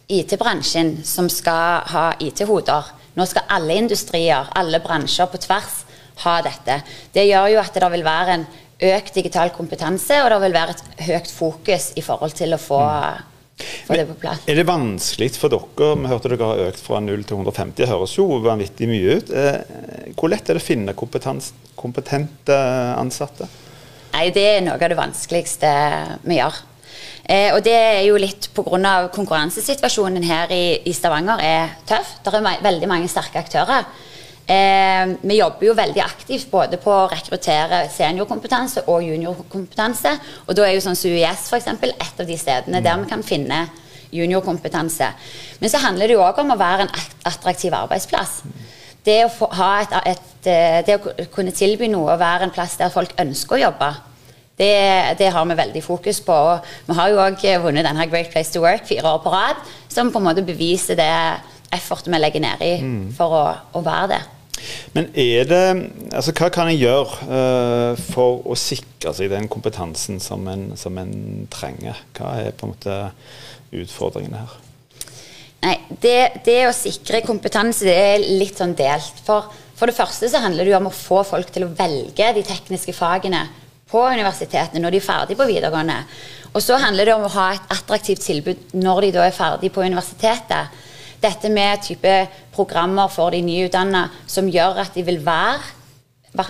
IT-bransjen 0.08 0.94
som 1.04 1.26
skal 1.28 1.82
ha 1.92 2.04
IT-hoder. 2.16 2.88
Nå 3.12 3.26
skal 3.28 3.44
alle 3.52 3.76
industrier, 3.76 4.48
alle 4.56 4.80
bransjer 4.80 5.28
på 5.28 5.40
tvers 5.44 5.82
ha 6.24 6.36
dette. 6.44 6.78
Det 7.14 7.26
gjør 7.28 7.52
jo 7.54 7.62
at 7.62 7.78
det 7.78 7.90
vil 7.94 8.06
være 8.06 8.36
en 8.38 8.46
økt 8.92 9.14
digital 9.14 9.52
kompetanse, 9.54 10.16
og 10.22 10.30
det 10.32 10.40
vil 10.46 10.56
være 10.56 10.74
et 10.74 11.04
høyt 11.08 11.30
fokus 11.30 11.92
i 11.98 12.02
forhold 12.04 12.34
til 12.38 12.56
å 12.56 12.60
få, 12.60 12.80
mm. 12.82 13.68
få 13.88 13.98
det 14.00 14.06
på 14.10 14.18
plass. 14.24 14.42
Er 14.50 14.58
det 14.58 14.66
vanskelig 14.68 15.30
for 15.38 15.52
dere? 15.52 15.92
Vi 16.02 16.10
hørte 16.10 16.32
dere 16.32 16.50
har 16.50 16.64
økt 16.68 16.82
fra 16.82 17.02
0 17.04 17.26
til 17.28 17.38
150, 17.38 17.76
det 17.78 17.90
høres 17.92 18.16
jo 18.18 18.26
vanvittig 18.42 18.90
mye 18.90 19.18
ut. 19.18 19.30
Eh, 19.30 20.12
hvor 20.18 20.32
lett 20.32 20.50
er 20.50 20.58
det 20.58 20.64
å 20.64 20.70
finne 20.70 20.96
kompetente 20.96 22.58
ansatte? 22.98 23.50
Nei, 24.12 24.28
Det 24.34 24.44
er 24.44 24.60
noe 24.66 24.76
av 24.76 24.92
det 24.92 24.98
vanskeligste 24.98 25.70
vi 26.26 26.36
gjør. 26.36 26.60
Eh, 27.22 27.52
og 27.54 27.62
det 27.62 27.74
er 27.74 28.02
jo 28.08 28.18
litt 28.18 28.50
pga. 28.52 29.08
konkurransesituasjonen 29.14 30.24
her 30.26 30.50
i, 30.52 30.82
i 30.84 30.92
Stavanger 30.92 31.38
er 31.40 31.76
tøff. 31.86 32.18
Det 32.24 32.34
er 32.34 32.64
veldig 32.64 32.88
mange 32.90 33.08
sterke 33.08 33.38
aktører. 33.38 33.86
Eh, 34.42 35.12
vi 35.22 35.36
jobber 35.38 35.68
jo 35.68 35.74
veldig 35.78 36.02
aktivt 36.02 36.50
både 36.50 36.78
på 36.82 36.90
å 36.90 37.06
rekruttere 37.12 37.84
seniorkompetanse 37.94 38.82
og 38.90 39.04
juniorkompetanse. 39.06 40.16
Og 40.48 40.58
da 40.58 40.66
er 40.66 40.74
jo 40.74 40.82
sånn 40.82 40.98
UiS 40.98 41.46
f.eks. 41.46 41.70
et 41.70 42.20
av 42.24 42.26
de 42.26 42.38
stedene 42.38 42.82
der 42.82 43.00
vi 43.04 43.10
kan 43.10 43.22
finne 43.22 43.64
juniorkompetanse. 44.12 45.08
Men 45.60 45.72
så 45.72 45.80
handler 45.84 46.10
det 46.10 46.18
jo 46.18 46.24
òg 46.24 46.42
om 46.42 46.52
å 46.52 46.60
være 46.60 46.86
en 46.86 46.94
attraktiv 47.30 47.74
arbeidsplass. 47.74 48.42
det 49.04 49.24
å, 49.24 49.30
få, 49.34 49.48
et, 49.80 49.94
et, 50.06 50.46
eh, 50.46 50.80
det 50.86 50.98
å 50.98 51.28
kunne 51.34 51.54
tilby 51.54 51.88
noe 51.90 52.12
og 52.12 52.20
være 52.20 52.46
en 52.46 52.54
plass 52.54 52.76
der 52.78 52.92
folk 52.92 53.14
ønsker 53.18 53.56
å 53.56 53.62
jobbe, 53.64 53.88
det, 54.58 55.16
det 55.18 55.30
har 55.32 55.46
vi 55.48 55.56
veldig 55.58 55.82
fokus 55.82 56.20
på. 56.22 56.34
Og 56.34 56.60
vi 56.86 56.98
har 56.98 57.10
jo 57.10 57.22
òg 57.22 57.46
vunnet 57.64 57.86
denne 57.86 58.06
Great 58.10 58.30
Place 58.30 58.52
to 58.52 58.62
Work 58.62 58.86
fire 58.86 59.14
år 59.14 59.22
på 59.24 59.32
rad, 59.32 59.62
som 59.88 60.12
på 60.12 60.20
en 60.20 60.28
måte 60.28 60.44
beviser 60.46 60.98
det 60.98 61.14
effortet 61.72 62.12
vi 62.12 62.20
legger 62.20 62.44
ned 62.44 62.64
i 62.64 62.72
mm. 62.82 63.02
for 63.16 63.36
å, 63.36 63.42
å, 63.72 63.82
være 63.84 64.08
det. 64.14 64.22
Men 64.94 65.08
er 65.18 65.46
det 65.48 65.62
altså 66.14 66.34
Hva 66.36 66.50
kan 66.54 66.68
en 66.70 66.76
gjøre 66.78 67.26
uh, 67.26 68.02
for 68.12 68.44
å 68.46 68.56
sikre 68.58 69.14
seg 69.16 69.32
den 69.32 69.48
kompetansen 69.50 70.20
som 70.22 70.44
en, 70.50 70.68
som 70.78 70.98
en 71.00 71.46
trenger? 71.50 71.98
Hva 72.18 72.36
er 72.42 72.52
på 72.54 72.68
en 72.68 72.74
måte 72.74 72.98
utfordringene 73.72 74.44
her? 74.44 74.60
Nei, 75.62 75.76
det, 76.02 76.42
det, 76.46 76.60
å 76.66 76.74
sikre 76.74 77.22
kompetanse 77.22 77.86
det 77.86 77.94
er 77.94 78.28
litt 78.40 78.58
sånn 78.58 78.74
delt. 78.78 79.20
For, 79.26 79.46
for 79.78 79.90
det 79.90 79.96
første 79.96 80.30
så 80.30 80.42
handler 80.42 80.66
det 80.66 80.74
jo 80.74 80.78
om 80.80 80.90
å 80.90 80.94
få 80.94 81.22
folk 81.26 81.52
til 81.54 81.68
å 81.68 81.74
velge 81.78 82.32
de 82.34 82.42
tekniske 82.46 82.94
fagene 82.96 83.44
på 83.92 84.02
universitetene 84.10 84.82
når 84.82 84.96
de 84.96 85.02
er 85.02 85.06
ferdig 85.06 85.36
på 85.38 85.46
videregående. 85.46 86.00
Og 86.52 86.64
så 86.64 86.76
handler 86.80 87.08
det 87.08 87.14
om 87.14 87.26
å 87.28 87.34
ha 87.36 87.52
et 87.54 87.70
attraktivt 87.72 88.24
tilbud 88.26 88.74
når 88.76 89.06
de 89.06 89.12
da 89.16 89.26
er 89.28 89.36
ferdig 89.36 89.70
på 89.72 89.84
universitetet. 89.84 90.81
Dette 91.22 91.50
med 91.52 91.84
type 91.86 92.14
programmer 92.54 93.10
for 93.12 93.30
de 93.30 93.42
nyutdanna 93.44 94.08
som 94.26 94.50
gjør 94.50 94.82
at 94.82 94.96
de 94.96 95.04
vil 95.06 95.20
være 95.24 95.60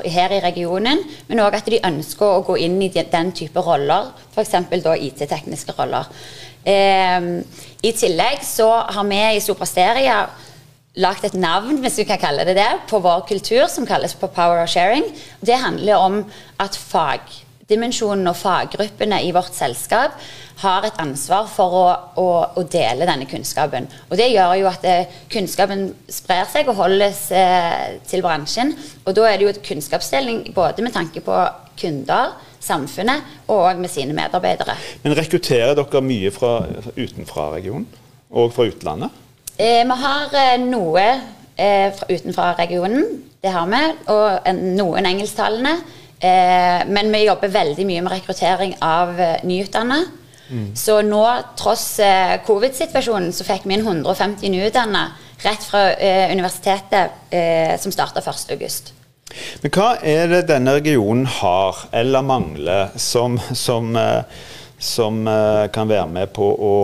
her 0.07 0.31
i 0.31 0.41
regionen, 0.45 1.00
men 1.26 1.43
òg 1.43 1.57
at 1.59 1.67
de 1.67 1.81
ønsker 1.85 2.23
å 2.23 2.45
gå 2.47 2.57
inn 2.62 2.79
i 2.83 2.88
den 2.88 3.33
type 3.35 3.61
roller, 3.61 4.12
f.eks. 4.31 4.55
IT-tekniske 4.71 5.75
roller. 5.79 6.07
Eh, 6.62 7.26
I 7.83 7.93
tillegg 7.99 8.45
så 8.47 8.71
har 8.95 9.05
vi 9.11 9.21
i 9.35 9.43
Soprasteria 9.43 10.23
lagt 11.02 11.25
et 11.25 11.35
navn 11.35 11.81
hvis 11.81 11.99
vi 12.02 12.07
kan 12.09 12.21
kalle 12.21 12.45
det 12.47 12.57
det, 12.59 12.71
på 12.88 13.00
vår 13.02 13.25
kultur 13.29 13.67
som 13.73 13.87
kalles 13.88 14.14
på 14.14 14.29
Power 14.29 14.67
Sharing. 14.67 15.05
Det 15.41 15.57
handler 15.57 15.97
om 15.97 16.23
at 16.61 16.76
fagdimensjonen 17.73 18.29
og 18.29 18.37
faggruppene 18.37 19.23
i 19.25 19.33
vårt 19.33 19.55
selskap 19.57 20.17
har 20.62 20.85
et 20.85 20.99
ansvar 21.00 21.49
for 21.50 21.75
å, 21.75 21.85
å, 22.21 22.26
å, 22.55 22.62
dele 22.69 23.07
denne 23.09 23.26
kunnskapen. 23.26 23.88
Og 24.11 24.17
Det 24.19 24.29
gjør 24.31 24.55
jo 24.61 24.69
at 24.69 24.85
eh, 24.85 25.09
kunnskapen 25.33 25.88
sprer 26.09 26.45
seg 26.52 26.69
og 26.69 26.76
holdes 26.76 27.31
eh, 27.33 27.99
til 28.07 28.23
bransjen. 28.23 28.75
Og 29.07 29.17
Da 29.17 29.26
er 29.26 29.38
det 29.38 29.47
jo 29.47 29.52
et 29.55 29.62
kunnskapsdeling 29.64 30.52
både 30.55 30.85
med 30.85 30.93
tanke 30.93 31.25
på 31.25 31.38
kunder, 31.81 32.37
samfunnet 32.62 33.49
og 33.50 33.81
med 33.81 33.91
sine 33.91 34.14
medarbeidere. 34.14 34.76
Men 35.02 35.17
Rekrutterer 35.19 35.75
dere 35.75 36.05
mye 36.05 36.31
fra 36.31 36.61
utenfra 36.95 37.49
regionen 37.57 37.88
og 38.31 38.52
fra 38.55 38.69
utlandet? 38.69 39.11
Eh, 39.57 39.83
vi 39.88 39.99
har 40.05 40.37
eh, 40.37 40.55
noe 40.62 41.09
eh, 41.57 41.88
fra, 41.97 42.07
utenfra 42.12 42.52
regionen, 42.61 43.09
det 43.43 43.50
har 43.50 43.67
vi, 43.67 43.83
og 44.12 44.47
en, 44.47 44.62
noen 44.79 45.09
engelsktalende. 45.09 45.81
Eh, 46.23 46.81
men 46.87 47.12
vi 47.12 47.25
jobber 47.26 47.50
veldig 47.50 47.87
mye 47.88 48.02
med 48.05 48.14
rekruttering 48.14 48.76
av 48.85 49.21
eh, 49.21 49.37
nyutdanna. 49.49 50.00
Mm. 50.52 50.71
Så 50.76 51.00
nå, 51.02 51.23
tross 51.59 51.87
eh, 52.05 52.38
covid-situasjonen, 52.47 53.33
så 53.35 53.47
fikk 53.49 53.67
vi 53.67 53.79
inn 53.79 53.87
150 53.87 54.52
nyutdanna 54.52 55.07
rett 55.43 55.64
fra 55.67 55.81
universitetet 56.31 57.33
som 57.83 57.91
starta 57.91 58.23
1.8. 58.23 58.93
Men 59.62 59.73
hva 59.75 59.88
er 60.05 60.29
det 60.31 60.43
denne 60.50 60.76
regionen 60.76 61.26
har 61.41 61.85
eller 61.95 62.25
mangler 62.26 62.93
som, 63.00 63.38
som, 63.57 63.95
eh, 63.97 64.23
som 64.79 65.25
eh, 65.29 65.67
kan 65.73 65.91
være 65.91 66.09
med 66.12 66.33
på 66.37 66.49
å 66.52 66.76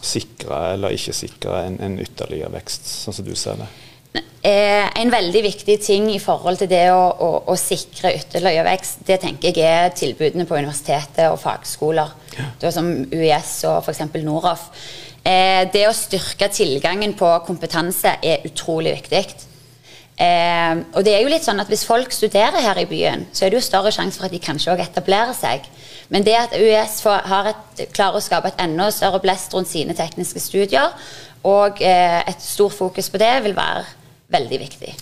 sikre 0.00 0.72
eller 0.74 0.96
ikke 0.96 1.14
sikre 1.16 1.64
en, 1.66 1.78
en 1.84 1.98
ytterligere 2.00 2.52
vekst, 2.54 2.88
sånn 3.04 3.16
som 3.18 3.26
du 3.26 3.34
ser 3.36 3.60
det? 3.60 3.68
Eh, 4.16 4.86
en 5.02 5.12
veldig 5.12 5.42
viktig 5.44 5.76
ting 5.84 6.08
i 6.14 6.20
forhold 6.22 6.62
til 6.62 6.70
det 6.70 6.86
å, 6.94 7.02
å, 7.12 7.28
å 7.52 7.56
sikre 7.60 8.14
ytterligere 8.16 8.64
vekst, 8.70 9.04
det 9.06 9.20
tenker 9.22 9.52
jeg 9.52 9.68
er 9.68 9.92
tilbudene 9.92 10.46
på 10.48 10.56
universitetet 10.56 11.28
og 11.28 11.38
fagskoler. 11.42 12.16
Ja. 12.38 12.72
Som 12.72 12.90
UiS 13.12 13.52
og 13.68 13.84
f.eks. 13.84 14.02
Noroff. 14.24 14.70
det 15.22 15.84
å 15.86 15.92
styrke 15.94 16.48
tilgangen 16.48 17.12
på 17.18 17.28
kompetanse 17.46 18.16
er 18.24 18.46
utrolig 18.48 18.96
viktig. 18.96 19.46
Eh, 20.20 20.80
og 20.92 21.04
det 21.06 21.14
er 21.14 21.22
jo 21.24 21.30
litt 21.32 21.46
sånn 21.46 21.62
at 21.62 21.70
Hvis 21.72 21.86
folk 21.88 22.12
studerer 22.12 22.60
her 22.60 22.76
i 22.82 22.88
byen, 22.88 23.24
så 23.32 23.46
er 23.46 23.52
det 23.52 23.56
jo 23.56 23.64
større 23.64 23.92
sjanse 23.94 24.20
for 24.20 24.28
at 24.28 24.34
de 24.34 24.42
kanskje 24.42 24.74
også 24.74 24.84
etablerer 24.84 25.36
seg. 25.36 25.64
Men 26.12 26.26
det 26.26 26.36
at 26.36 26.56
UiS 26.58 26.98
et, 27.06 27.86
klarer 27.94 28.18
å 28.18 28.24
skape 28.24 28.50
et 28.50 28.60
enda 28.60 28.90
større 28.92 29.22
blest 29.22 29.54
rundt 29.54 29.70
sine 29.70 29.96
tekniske 29.96 30.42
studier, 30.42 30.92
og 31.46 31.80
eh, 31.80 32.20
et 32.28 32.44
stort 32.44 32.76
fokus 32.76 33.08
på 33.08 33.20
det, 33.22 33.32
vil 33.46 33.56
være 33.56 33.86
veldig 34.32 34.58
viktig. 34.62 34.94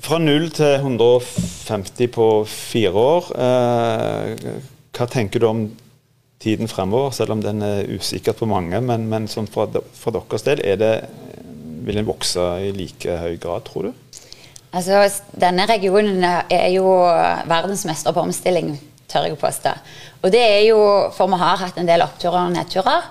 Fra 0.00 0.18
0 0.18 0.46
til 0.56 0.74
150 0.80 2.12
på 2.14 2.28
fire 2.48 2.92
år. 3.00 3.32
Eh, 3.46 4.60
hva 4.94 5.08
tenker 5.10 5.42
du 5.42 5.48
om 5.48 5.64
tiden 6.40 6.68
fremover, 6.68 7.12
selv 7.16 7.36
om 7.36 7.42
den 7.44 7.60
er 7.64 7.90
usikker 7.92 8.36
på 8.36 8.48
mange? 8.48 8.80
Men, 8.80 9.08
men 9.10 9.28
sånn 9.28 9.48
for, 9.50 9.72
for 9.96 10.16
deres 10.16 10.46
del, 10.46 10.64
det, 10.80 10.94
vil 11.84 12.00
den 12.00 12.08
vokse 12.08 12.46
i 12.64 12.72
like 12.76 13.18
høy 13.20 13.36
grad, 13.40 13.66
tror 13.68 13.90
du? 13.90 14.20
Altså, 14.74 15.04
denne 15.38 15.68
regionen 15.70 16.24
er 16.24 16.68
jo 16.74 16.88
verdensmester 17.46 18.14
på 18.14 18.24
omstilling, 18.24 18.72
tør 19.10 19.28
jeg 19.28 19.38
påstå. 19.38 19.74
Og 20.24 20.32
det 20.34 20.42
er 20.42 20.62
jo 20.70 20.78
for 21.14 21.30
vi 21.30 21.38
har 21.38 21.60
hatt 21.60 21.78
en 21.78 21.88
del 21.88 22.02
oppturer 22.02 22.48
og 22.48 22.56
nedturer. 22.56 23.06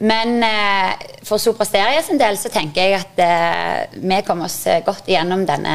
Men 0.00 0.38
eh, 0.46 1.08
for 1.28 1.42
Soprasteria 1.42 2.00
sin 2.02 2.20
del 2.20 2.38
så 2.40 2.48
tenker 2.52 2.86
jeg 2.86 3.00
at 3.00 3.20
eh, 3.20 3.98
vi 4.00 4.20
kom 4.26 4.40
oss 4.46 4.62
godt 4.86 5.10
igjennom 5.10 5.44
denne, 5.48 5.74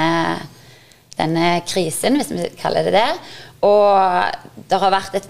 denne 1.17 1.51
krisen, 1.67 2.17
hvis 2.17 2.34
vi 2.34 2.48
kaller 2.58 2.88
det 2.88 2.96
det. 2.98 3.12
Og 3.65 4.65
det 4.70 4.82
har 4.82 4.94
vært 4.94 5.20
et 5.20 5.29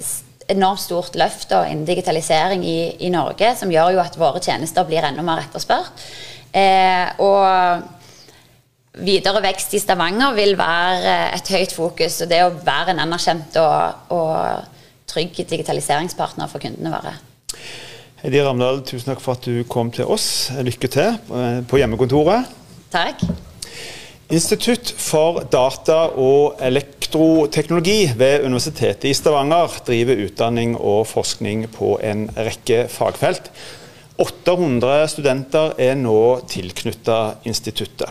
enormt 0.52 0.84
stort 0.84 1.18
løft 1.18 1.52
innen 1.56 1.86
digitalisering 1.88 2.64
i, 2.66 2.80
i, 3.02 3.12
Norge, 3.14 3.52
som 3.58 3.72
gjør 3.72 3.96
jo 3.96 4.02
at 4.04 4.18
våre 4.20 4.42
tjenester 4.44 4.88
blir 4.88 5.06
enda 5.06 5.26
mer 5.26 5.44
etterspurt. 5.44 6.06
Eh, 6.56 7.20
og 7.20 7.84
videre 9.06 9.44
vekst 9.44 9.76
i 9.76 9.82
Stavanger 9.84 10.36
vil 10.38 10.56
være 10.60 11.16
et 11.36 11.52
høyt 11.52 11.76
fokus. 11.76 12.22
Og 12.24 12.32
det 12.32 12.44
å 12.46 12.54
være 12.56 12.96
en 12.96 13.04
anerkjent 13.04 13.60
og, 13.60 14.12
og 14.16 15.08
trygg 15.12 15.44
digitaliseringspartner 15.44 16.52
for 16.52 16.64
kundene 16.64 16.94
våre. 16.94 17.16
Heidi 18.26 18.40
Ramdal, 18.42 18.80
tusen 18.82 19.12
takk 19.12 19.20
for 19.22 19.38
at 19.38 19.46
du 19.46 19.60
kom 19.70 19.92
til 19.94 20.08
oss. 20.10 20.48
Lykke 20.66 20.88
til 20.90 21.18
på 21.70 21.78
hjemmekontoret. 21.78 22.48
Takk. 22.90 23.20
Institutt 24.34 24.90
for 24.98 25.44
data 25.54 26.00
og 26.18 26.56
elektroteknologi 26.58 28.16
ved 28.18 28.48
Universitetet 28.48 29.06
i 29.12 29.14
Stavanger 29.14 29.78
driver 29.86 30.24
utdanning 30.24 30.74
og 30.74 31.04
forskning 31.06 31.68
på 31.76 32.00
en 32.02 32.26
rekke 32.34 32.88
fagfelt. 32.90 33.52
800 34.18 35.06
studenter 35.14 35.78
er 35.78 35.94
nå 36.02 36.18
tilknyttet 36.50 37.46
instituttet. 37.46 38.10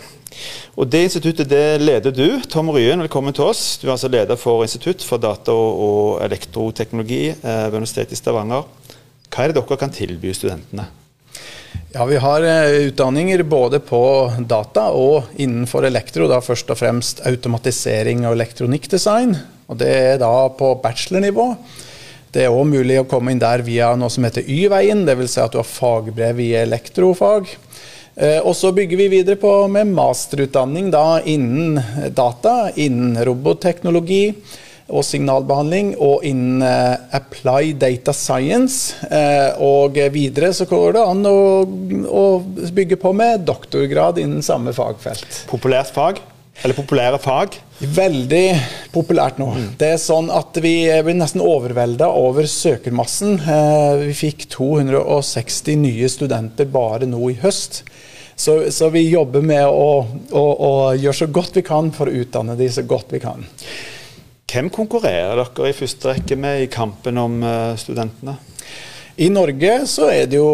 Og 0.78 0.86
Det 0.86 1.02
instituttet 1.08 1.50
det 1.50 1.80
leder 1.82 2.14
du, 2.14 2.38
Tom 2.46 2.70
Ryen. 2.70 3.02
Velkommen 3.02 3.34
til 3.34 3.50
oss. 3.50 3.80
Du 3.82 3.88
er 3.88 3.96
altså 3.98 4.14
leder 4.14 4.38
for 4.38 4.62
Institutt 4.62 5.02
for 5.02 5.18
data 5.18 5.50
og 5.50 6.22
elektroteknologi 6.22 7.22
eh, 7.34 7.66
ved 7.66 7.82
Universitetet 7.82 8.14
i 8.14 8.22
Stavanger. 8.22 8.62
Hva 9.34 9.42
er 9.42 9.50
det 9.50 9.58
dere 9.58 9.76
kan 9.80 9.90
tilby 9.90 10.30
studentene? 10.30 10.84
Ja, 11.90 12.04
Vi 12.06 12.20
har 12.22 12.42
eh, 12.46 12.86
utdanninger 12.86 13.42
både 13.42 13.80
på 13.82 14.30
data 14.46 14.92
og 14.94 15.32
innenfor 15.42 15.86
elektro. 15.88 16.28
Da 16.30 16.38
først 16.38 16.70
og 16.70 16.78
fremst 16.78 17.24
automatisering 17.26 18.22
og 18.28 18.36
elektronikkdesign. 18.36 19.34
Og 19.66 19.80
Det 19.80 19.90
er 19.90 20.20
da 20.22 20.30
på 20.54 20.76
bachelornivå. 20.82 21.48
Det 22.30 22.44
er 22.44 22.54
òg 22.54 22.66
mulig 22.70 23.00
å 23.00 23.08
komme 23.10 23.34
inn 23.34 23.42
der 23.42 23.62
via 23.66 23.92
noe 23.98 24.10
som 24.10 24.26
heter 24.26 24.46
Y-veien, 24.46 25.02
dvs. 25.06 25.34
Si 25.34 25.42
at 25.42 25.54
du 25.54 25.58
har 25.58 25.66
fagbrev 25.66 26.42
i 26.42 26.52
elektrofag. 26.62 27.50
Eh, 28.14 28.38
og 28.38 28.54
så 28.54 28.70
bygger 28.74 29.02
vi 29.02 29.10
videre 29.16 29.38
på 29.38 29.50
med 29.66 29.90
masterutdanning 29.94 30.94
da, 30.94 31.18
innen 31.26 31.80
data, 32.14 32.70
innen 32.74 33.18
robotteknologi 33.26 34.28
og 34.92 35.04
signalbehandling, 35.06 35.94
og 36.02 36.24
innen 36.28 36.60
uh, 36.64 37.00
apply 37.16 37.72
data 37.80 38.12
science. 38.16 38.96
Uh, 39.08 39.56
og 39.64 39.96
videre 40.12 40.52
så 40.56 40.66
går 40.68 40.98
det 40.98 41.04
an 41.08 41.24
å, 41.28 41.38
å, 41.64 42.24
bygge 42.74 42.98
på 43.00 43.14
med 43.16 43.46
doktorgrad 43.48 44.20
innen 44.20 44.44
samme 44.44 44.74
fagfelt. 44.76 45.44
Populært 45.50 45.94
fag? 45.96 46.20
Eller 46.62 46.76
populære 46.76 47.18
fag? 47.18 47.56
Veldig 47.96 48.44
populært 48.94 49.40
nå. 49.42 49.48
Mm. 49.56 49.70
Det 49.80 49.88
er 49.96 49.98
sånn 49.98 50.28
at 50.30 50.54
Vi 50.62 50.76
blir 51.02 51.16
nesten 51.18 51.42
overvelda 51.42 52.06
over 52.14 52.46
søkermassen. 52.46 53.40
Vi 54.04 54.14
fikk 54.14 54.46
260 54.54 55.80
nye 55.82 56.10
studenter 56.12 56.70
bare 56.70 57.10
nå 57.10 57.32
i 57.32 57.40
høst. 57.42 57.82
Så, 58.36 58.70
så, 58.70 58.88
vi 58.94 59.08
jobber 59.08 59.42
med 59.46 59.66
å, 59.66 60.06
å, 60.30 60.44
å, 60.68 60.70
gjøre 60.98 61.18
så 61.18 61.28
godt 61.30 61.58
vi 61.58 61.62
kan 61.66 61.90
for 61.94 62.10
å 62.10 62.22
utdanne 62.22 62.56
de 62.58 62.70
så 62.70 62.82
godt 62.86 63.14
vi 63.14 63.20
kan. 63.22 63.46
Hvem 64.54 64.68
konkurrerer 64.70 65.34
dere 65.34 65.70
i 65.72 65.74
første 65.74 66.12
rekke 66.12 66.36
med 66.38 66.60
i 66.62 66.66
kampen 66.70 67.16
om 67.18 67.40
uh, 67.42 67.72
studentene? 67.74 68.36
I 69.18 69.26
Norge 69.26 69.72
så 69.90 70.06
er 70.12 70.28
det 70.30 70.38
jo 70.38 70.50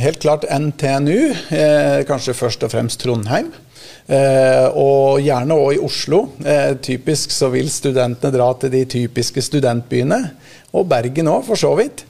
helt 0.00 0.20
klart 0.20 0.46
NTNU, 0.48 1.18
eh, 1.56 2.00
kanskje 2.08 2.34
først 2.36 2.64
og 2.64 2.72
fremst 2.72 3.00
Trondheim. 3.00 3.48
Eh, 4.06 4.66
og 4.74 5.22
gjerne 5.22 5.56
òg 5.56 5.76
i 5.76 5.82
Oslo. 5.82 6.24
Eh, 6.44 6.74
typisk 6.82 7.30
så 7.34 7.52
vil 7.52 7.70
studentene 7.70 8.34
dra 8.34 8.52
til 8.58 8.72
de 8.74 8.84
typiske 8.98 9.44
studentbyene. 9.44 10.22
Og 10.72 10.88
Bergen 10.88 11.30
òg, 11.30 11.44
for 11.46 11.60
så 11.60 11.74
vidt. 11.78 12.04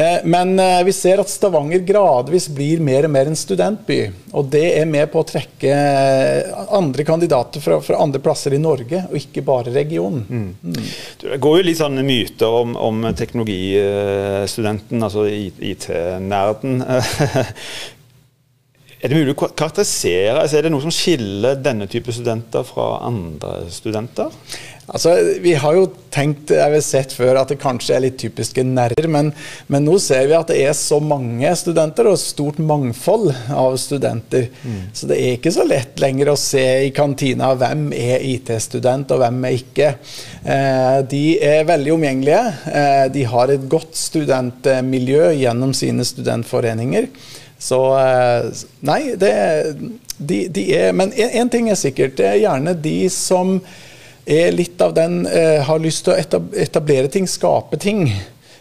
Eh, 0.00 0.20
men 0.24 0.54
vi 0.86 0.92
ser 0.96 1.20
at 1.20 1.30
Stavanger 1.30 1.82
gradvis 1.86 2.48
blir 2.52 2.80
mer 2.84 3.06
og 3.06 3.12
mer 3.14 3.30
en 3.30 3.38
studentby. 3.38 4.00
Og 4.36 4.48
det 4.52 4.64
er 4.80 4.88
med 4.88 5.10
på 5.12 5.20
å 5.22 5.28
trekke 5.28 5.76
andre 6.76 7.06
kandidater 7.08 7.62
fra, 7.62 7.78
fra 7.84 8.00
andre 8.02 8.20
plasser 8.24 8.56
i 8.56 8.60
Norge, 8.60 9.04
og 9.08 9.16
ikke 9.20 9.44
bare 9.46 9.74
regionen. 9.74 10.26
Mm. 10.28 10.50
Mm. 10.64 10.90
Det 11.22 11.40
går 11.40 11.60
jo 11.60 11.68
litt 11.68 11.80
sånne 11.80 12.04
myter 12.06 12.58
om, 12.62 12.76
om 12.76 13.08
teknologistudenten, 13.16 15.08
altså 15.08 15.26
IT-nerden. 15.30 16.84
Er 19.00 19.08
det 19.08 19.16
mulig 19.16 19.32
å 19.32 19.48
karakterisere, 19.48 20.42
altså 20.42 20.58
Er 20.58 20.66
det 20.66 20.74
noe 20.74 20.84
som 20.84 20.92
skiller 20.92 21.56
denne 21.64 21.88
type 21.88 22.12
studenter 22.12 22.66
fra 22.68 22.98
andre 23.06 23.62
studenter? 23.72 24.28
Altså, 24.90 25.14
Vi 25.40 25.54
har 25.54 25.76
jo 25.76 25.84
tenkt, 26.10 26.50
jeg 26.50 26.74
har 26.74 26.82
sett 26.82 27.12
før, 27.14 27.38
at 27.38 27.52
det 27.52 27.60
kanskje 27.62 27.94
er 27.94 28.02
litt 28.02 28.16
typiske 28.18 28.64
nerder, 28.66 29.06
men, 29.06 29.30
men, 29.70 29.84
nå 29.86 29.94
ser 30.02 30.26
vi 30.26 30.34
at 30.34 30.50
det 30.50 30.58
er 30.64 30.74
så 30.74 30.98
mange 30.98 31.46
studenter 31.56 32.08
og 32.10 32.18
stort 32.18 32.58
mangfold 32.58 33.30
av 33.54 33.76
studenter. 33.78 34.48
Mm. 34.66 34.80
Så 34.96 35.06
det 35.06 35.20
er 35.20 35.36
ikke 35.38 35.54
så 35.54 35.66
lett 35.68 36.02
lenger 36.02 36.32
å 36.32 36.38
se 36.40 36.64
i 36.88 36.90
kantina 36.96 37.52
hvem 37.60 37.92
er 37.94 38.26
IT-student 38.32 39.14
og 39.14 39.22
hvem 39.22 39.38
er 39.46 39.60
ikke. 39.60 39.92
Eh, 40.42 40.98
de 41.14 41.24
er 41.52 41.68
veldig 41.70 41.94
omgjengelige. 41.94 42.42
Eh, 42.74 43.04
de 43.14 43.28
har 43.30 43.54
et 43.54 43.68
godt 43.70 43.94
studentmiljø 44.00 45.30
gjennom 45.38 45.76
sine 45.76 46.08
studentforeninger. 46.08 47.06
Så 47.60 47.78
eh, 47.98 48.48
Nei, 48.88 49.00
det, 49.20 49.32
de, 50.16 50.42
de 50.48 50.66
er 50.76 50.92
Men 50.96 51.12
én 51.12 51.52
ting 51.52 51.70
er 51.70 51.78
sikkert. 51.78 52.16
Det 52.18 52.26
er 52.26 52.42
gjerne 52.42 52.74
de 52.74 52.98
som 53.12 53.58
er 54.30 54.52
litt 54.54 54.80
av 54.84 54.94
den 54.96 55.24
eh, 55.26 55.58
har 55.66 55.80
lyst 55.82 56.06
til 56.06 56.14
å 56.14 56.44
etablere 56.60 57.10
ting, 57.12 57.26
skape 57.28 57.80
ting 57.80 58.06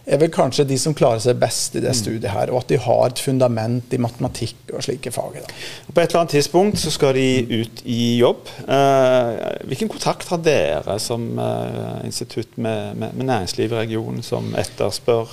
er 0.10 0.20
vel 0.22 0.32
kanskje 0.34 0.66
de 0.70 0.78
som 0.80 0.96
klarer 0.98 1.22
seg 1.24 1.40
best 1.42 1.76
i 1.78 1.84
det 1.84 1.94
mm. 1.94 1.98
studiet 2.00 2.32
her, 2.34 2.52
og 2.52 2.64
at 2.64 2.72
de 2.72 2.80
har 2.82 3.04
et 3.06 3.22
fundament 3.22 3.94
i 3.94 4.00
matematikk 4.02 4.74
og 4.74 4.84
slike 4.86 5.12
fag. 5.14 5.40
Da. 5.44 5.58
På 5.90 6.02
et 6.02 6.10
eller 6.10 6.24
annet 6.24 6.36
tidspunkt 6.38 6.82
så 6.82 6.94
skal 6.94 7.14
de 7.18 7.62
ut 7.62 7.84
i 7.86 8.02
jobb. 8.20 8.50
Eh, 8.66 9.34
hvilken 9.70 9.92
kontakt 9.92 10.32
har 10.34 10.42
dere 10.46 10.98
som 11.04 11.30
eh, 11.38 12.00
institutt 12.10 12.58
med, 12.58 12.96
med, 12.96 13.14
med 13.14 13.30
næringslivet 13.30 13.76
i 13.76 13.84
regionen 13.84 14.26
som 14.26 14.54
etterspør 14.58 15.30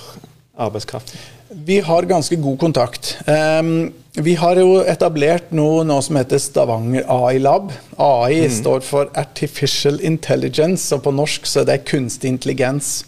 arbeidskraft? 0.67 1.15
Vi 1.67 1.79
har 1.79 2.03
ganske 2.03 2.35
god 2.35 2.59
kontakt. 2.59 3.17
Um, 3.59 3.93
vi 4.13 4.37
har 4.39 4.55
jo 4.55 4.77
etablert 4.87 5.49
noe, 5.51 5.81
noe, 5.83 5.99
som 6.05 6.15
heter 6.15 6.39
Stavanger 6.39 7.03
AI 7.11 7.41
Lab. 7.43 7.73
AI 7.99 8.45
mm. 8.45 8.53
står 8.61 8.85
for 8.87 9.09
Artificial 9.19 9.99
Intelligence, 9.99 10.87
og 10.95 11.03
på 11.03 11.11
norsk 11.11 11.43
så 11.43 11.65
er 11.65 11.67
det 11.67 11.81
kunstig 11.89 12.31
intelligens. 12.31 13.01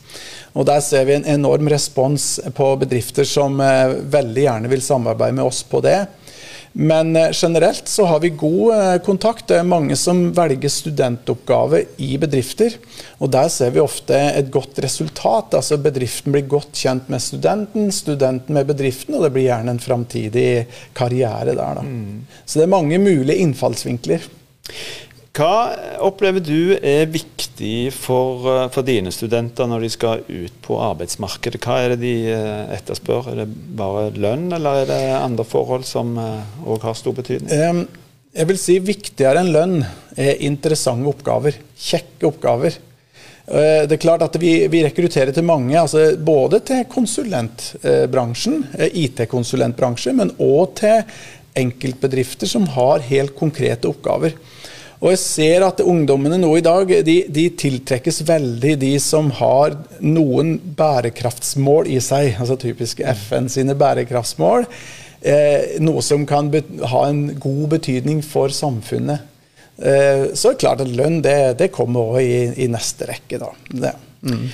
Og 0.52 0.68
Der 0.68 0.84
ser 0.84 1.08
vi 1.08 1.16
en 1.16 1.30
enorm 1.38 1.72
respons 1.72 2.28
på 2.58 2.68
bedrifter 2.84 3.24
som 3.24 3.56
uh, 3.64 3.96
veldig 3.96 4.44
gjerne 4.50 4.74
vil 4.76 4.84
samarbeide 4.84 5.40
med 5.40 5.48
oss 5.48 5.64
på 5.64 5.80
det. 5.86 6.02
Men 6.72 7.16
eh, 7.16 7.32
generelt 7.34 7.88
så 7.88 8.06
har 8.06 8.20
vi 8.20 8.30
god 8.30 8.76
eh, 8.76 8.98
kontakt. 9.06 9.48
Det 9.48 9.58
er 9.60 9.68
mange 9.68 9.96
som 9.98 10.30
velger 10.36 10.70
studentoppgave 10.70 11.84
i 11.98 12.14
bedrifter. 12.22 12.76
Og 13.20 13.32
der 13.34 13.50
ser 13.54 13.74
vi 13.74 13.82
ofte 13.84 14.18
et 14.38 14.52
godt 14.54 14.82
resultat. 14.86 15.58
Altså 15.58 15.80
Bedriften 15.82 16.36
blir 16.36 16.48
godt 16.50 16.78
kjent 16.78 17.10
med 17.10 17.24
studenten, 17.24 17.92
studenten 17.96 18.56
med 18.58 18.70
bedriften, 18.70 19.18
og 19.18 19.26
det 19.26 19.34
blir 19.36 19.50
gjerne 19.50 19.76
en 19.76 19.84
framtidig 19.84 20.50
karriere 20.98 21.58
der. 21.58 21.84
Mm. 21.84 22.26
Så 22.46 22.60
det 22.60 22.68
er 22.68 22.76
mange 22.78 23.02
mulige 23.02 23.40
innfallsvinkler. 23.44 24.28
Hva 25.40 25.72
opplever 26.04 26.44
du 26.44 26.76
er 26.76 27.06
viktig 27.08 27.39
for, 27.92 28.64
eh, 28.64 28.68
for, 28.72 28.86
dine 28.88 29.12
studenter 29.12 29.68
når 29.68 29.84
de 29.84 29.90
skal 29.94 30.26
ut 30.28 30.60
på 30.66 30.78
arbeidsmarkedet? 30.82 31.62
Hva 31.64 31.80
er 31.84 31.94
det 31.94 32.02
de 32.04 32.14
eh, 32.34 32.76
etterspør? 32.78 33.32
Er 33.32 33.42
det 33.42 33.48
bare 33.80 34.10
lønn, 34.16 34.48
eller 34.56 34.84
er 34.84 34.90
det 34.90 35.00
andre 35.20 35.46
forhold 35.48 35.88
som 35.88 36.16
òg 36.18 36.78
eh, 36.78 36.86
har 36.86 36.98
stor 36.98 37.16
betydning? 37.18 37.88
Jeg 38.30 38.50
vil 38.50 38.62
si 38.62 38.78
viktigere 38.80 39.42
enn 39.42 39.52
lønn 39.54 39.80
er 40.16 40.44
interessante 40.46 41.10
oppgaver. 41.10 41.58
Kjekke 41.76 42.30
oppgaver. 42.30 42.78
Det 43.50 43.96
er 43.96 44.02
klart 44.04 44.22
at 44.22 44.36
vi, 44.38 44.68
vi 44.70 44.84
rekrutterer 44.86 45.34
til 45.34 45.42
mange, 45.48 45.74
altså 45.74 46.12
både 46.22 46.60
til 46.62 46.84
konsulentbransjen, 46.86 48.60
IT-konsulentbransjen, 48.78 50.20
men 50.20 50.36
òg 50.38 50.76
til 50.78 51.02
enkeltbedrifter 51.58 52.52
som 52.52 52.68
har 52.76 53.02
helt 53.10 53.34
konkrete 53.40 53.90
oppgaver. 53.90 54.38
Og 55.00 55.14
jeg 55.14 55.20
ser 55.22 55.64
at 55.64 55.80
ungdommene 55.80 56.38
nå 56.42 56.50
i 56.60 56.64
dag 56.64 56.90
de, 57.08 57.16
de, 57.32 57.46
tiltrekkes 57.56 58.20
veldig 58.28 58.74
de 58.82 58.92
som 59.00 59.30
har 59.38 59.78
noen 60.04 60.58
bærekraftsmål 60.76 61.88
i 61.88 62.02
seg. 62.04 62.34
Altså 62.36 62.58
typisk 62.60 63.00
FN 63.24 63.48
sine 63.52 63.78
bærekraftsmål. 63.80 64.68
Eh, 65.20 65.80
noe 65.84 66.04
som 66.04 66.26
kan 66.28 66.52
ha 66.92 67.06
en 67.08 67.26
god 67.40 67.66
betydning 67.78 68.20
for 68.28 68.52
samfunnet. 68.56 69.24
Eh, 69.80 70.26
så 70.36 70.50
er 70.50 70.58
det 70.58 70.62
klart 70.66 70.84
at 70.84 70.92
lønn 70.92 71.22
det, 71.24 71.40
det 71.62 71.72
kommer 71.76 72.12
også 72.12 72.26
i, 72.26 72.66
i, 72.66 72.68
neste 72.72 73.08
rekke. 73.08 73.40
da. 73.40 73.54
Det. 73.72 73.96
Mm. 74.28 74.46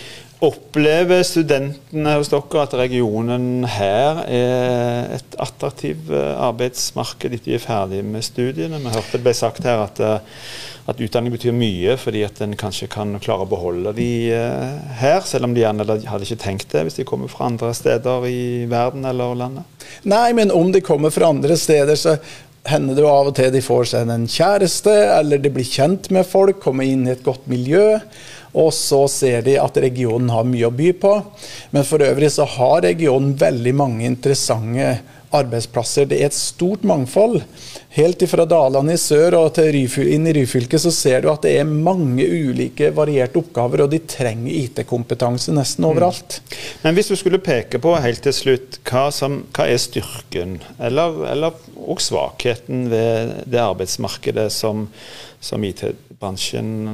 Opplever 0.43 1.21
studentene 1.23 2.17
hos 2.17 2.27
dere 2.27 2.63
at 2.65 2.73
regionen 2.75 3.63
her 3.71 4.19
er 4.27 5.13
et 5.15 5.37
attraktivt 5.39 6.09
eh, 6.11 6.33
arbeidsmarked 6.43 7.37
etter 7.37 7.53
de 7.53 7.55
er 7.55 7.63
ferdige 7.63 8.03
med 8.03 8.25
studiene? 8.25 8.81
Vi 8.83 8.91
hørte 8.91 9.15
det 9.15 9.23
ble 9.23 9.31
sagt 9.37 9.63
her 9.63 9.85
at, 9.85 10.01
eh, 10.03 10.43
at 10.91 10.99
utdanning 10.99 11.31
betyr 11.31 11.55
mye, 11.55 11.95
fordi 12.01 12.25
at 12.27 12.41
en 12.43 12.57
kanskje 12.59 12.89
kan 12.91 13.15
klare 13.23 13.47
å 13.47 13.49
beholde 13.49 13.95
de 13.95 14.09
eh, 14.35 14.91
her, 14.99 15.23
selv 15.23 15.47
om 15.47 15.55
de 15.55 15.63
gjerne 15.63 15.87
hadde 15.87 16.27
ikke 16.27 16.41
tenkt 16.43 16.75
det 16.75 16.83
hvis 16.83 16.99
de 16.99 17.07
kommer 17.07 17.31
fra 17.31 17.47
andre 17.47 17.71
steder 17.77 18.27
i 18.27 18.43
verden 18.67 19.07
eller 19.07 19.39
landet? 19.39 19.87
Nei, 20.03 20.33
men 20.35 20.51
om 20.51 20.75
de 20.75 20.83
kommer 20.83 21.15
fra 21.15 21.31
andre 21.31 21.55
steder, 21.55 21.95
så 21.95 22.17
hender 22.65 22.97
det 22.97 23.03
jo 23.05 23.11
av 23.11 23.29
og 23.29 23.35
til 23.37 23.51
de 23.53 23.61
får 23.63 23.91
seg 23.91 24.09
en 24.09 24.29
kjæreste, 24.29 24.93
eller 25.19 25.41
de 25.41 25.51
blir 25.53 25.67
kjent 25.67 26.09
med 26.13 26.27
folk, 26.27 26.59
kommer 26.63 26.87
inn 26.87 27.05
i 27.07 27.13
et 27.13 27.25
godt 27.25 27.45
miljø. 27.51 27.99
Og 28.55 28.71
så 28.71 29.01
ser 29.11 29.43
de 29.45 29.57
at 29.59 29.77
regionen 29.83 30.31
har 30.31 30.47
mye 30.47 30.69
å 30.69 30.73
by 30.73 30.93
på. 31.01 31.11
Men 31.75 31.87
for 31.87 32.03
øvrig 32.05 32.31
så 32.31 32.47
har 32.55 32.85
regionen 32.87 33.35
veldig 33.37 33.73
mange 33.75 34.07
interessante 34.07 34.93
arbeidsplasser. 35.35 36.07
Det 36.09 36.19
er 36.21 36.29
et 36.29 36.37
stort 36.37 36.83
mangfold. 36.87 37.41
Helt 37.95 38.23
fra 38.29 38.45
Dalane 38.49 38.95
i 38.95 38.99
sør 38.99 39.37
og 39.39 39.59
inn 39.59 40.27
i 40.27 40.33
Ryfylke 40.35 40.79
så 40.81 40.91
ser 40.93 41.23
du 41.23 41.29
at 41.31 41.45
det 41.45 41.53
er 41.59 41.69
mange 41.69 42.25
ulike 42.25 42.91
varierte 42.95 43.39
oppgaver, 43.39 43.85
og 43.85 43.93
de 43.93 44.01
trenger 44.03 44.51
IT-kompetanse 44.51 45.55
nesten 45.55 45.85
mm. 45.85 45.89
overalt. 45.89 46.39
Mm. 46.41 46.57
Men 46.83 46.97
hvis 46.97 47.11
du 47.11 47.15
skulle 47.19 47.41
peke 47.43 47.79
på 47.81 47.95
helt 48.03 48.23
til 48.25 48.35
slutt, 48.35 48.81
hva, 48.89 49.07
som, 49.15 49.43
hva 49.55 49.69
er 49.71 49.81
styrken 49.81 50.59
eller, 50.79 51.21
eller 51.31 51.61
og 51.85 52.01
svakheten 52.01 52.89
ved 52.91 53.37
det 53.51 53.61
arbeidsmarkedet 53.61 54.49
som, 54.53 54.87
som 55.43 55.63
IT-bransjen 55.63 56.04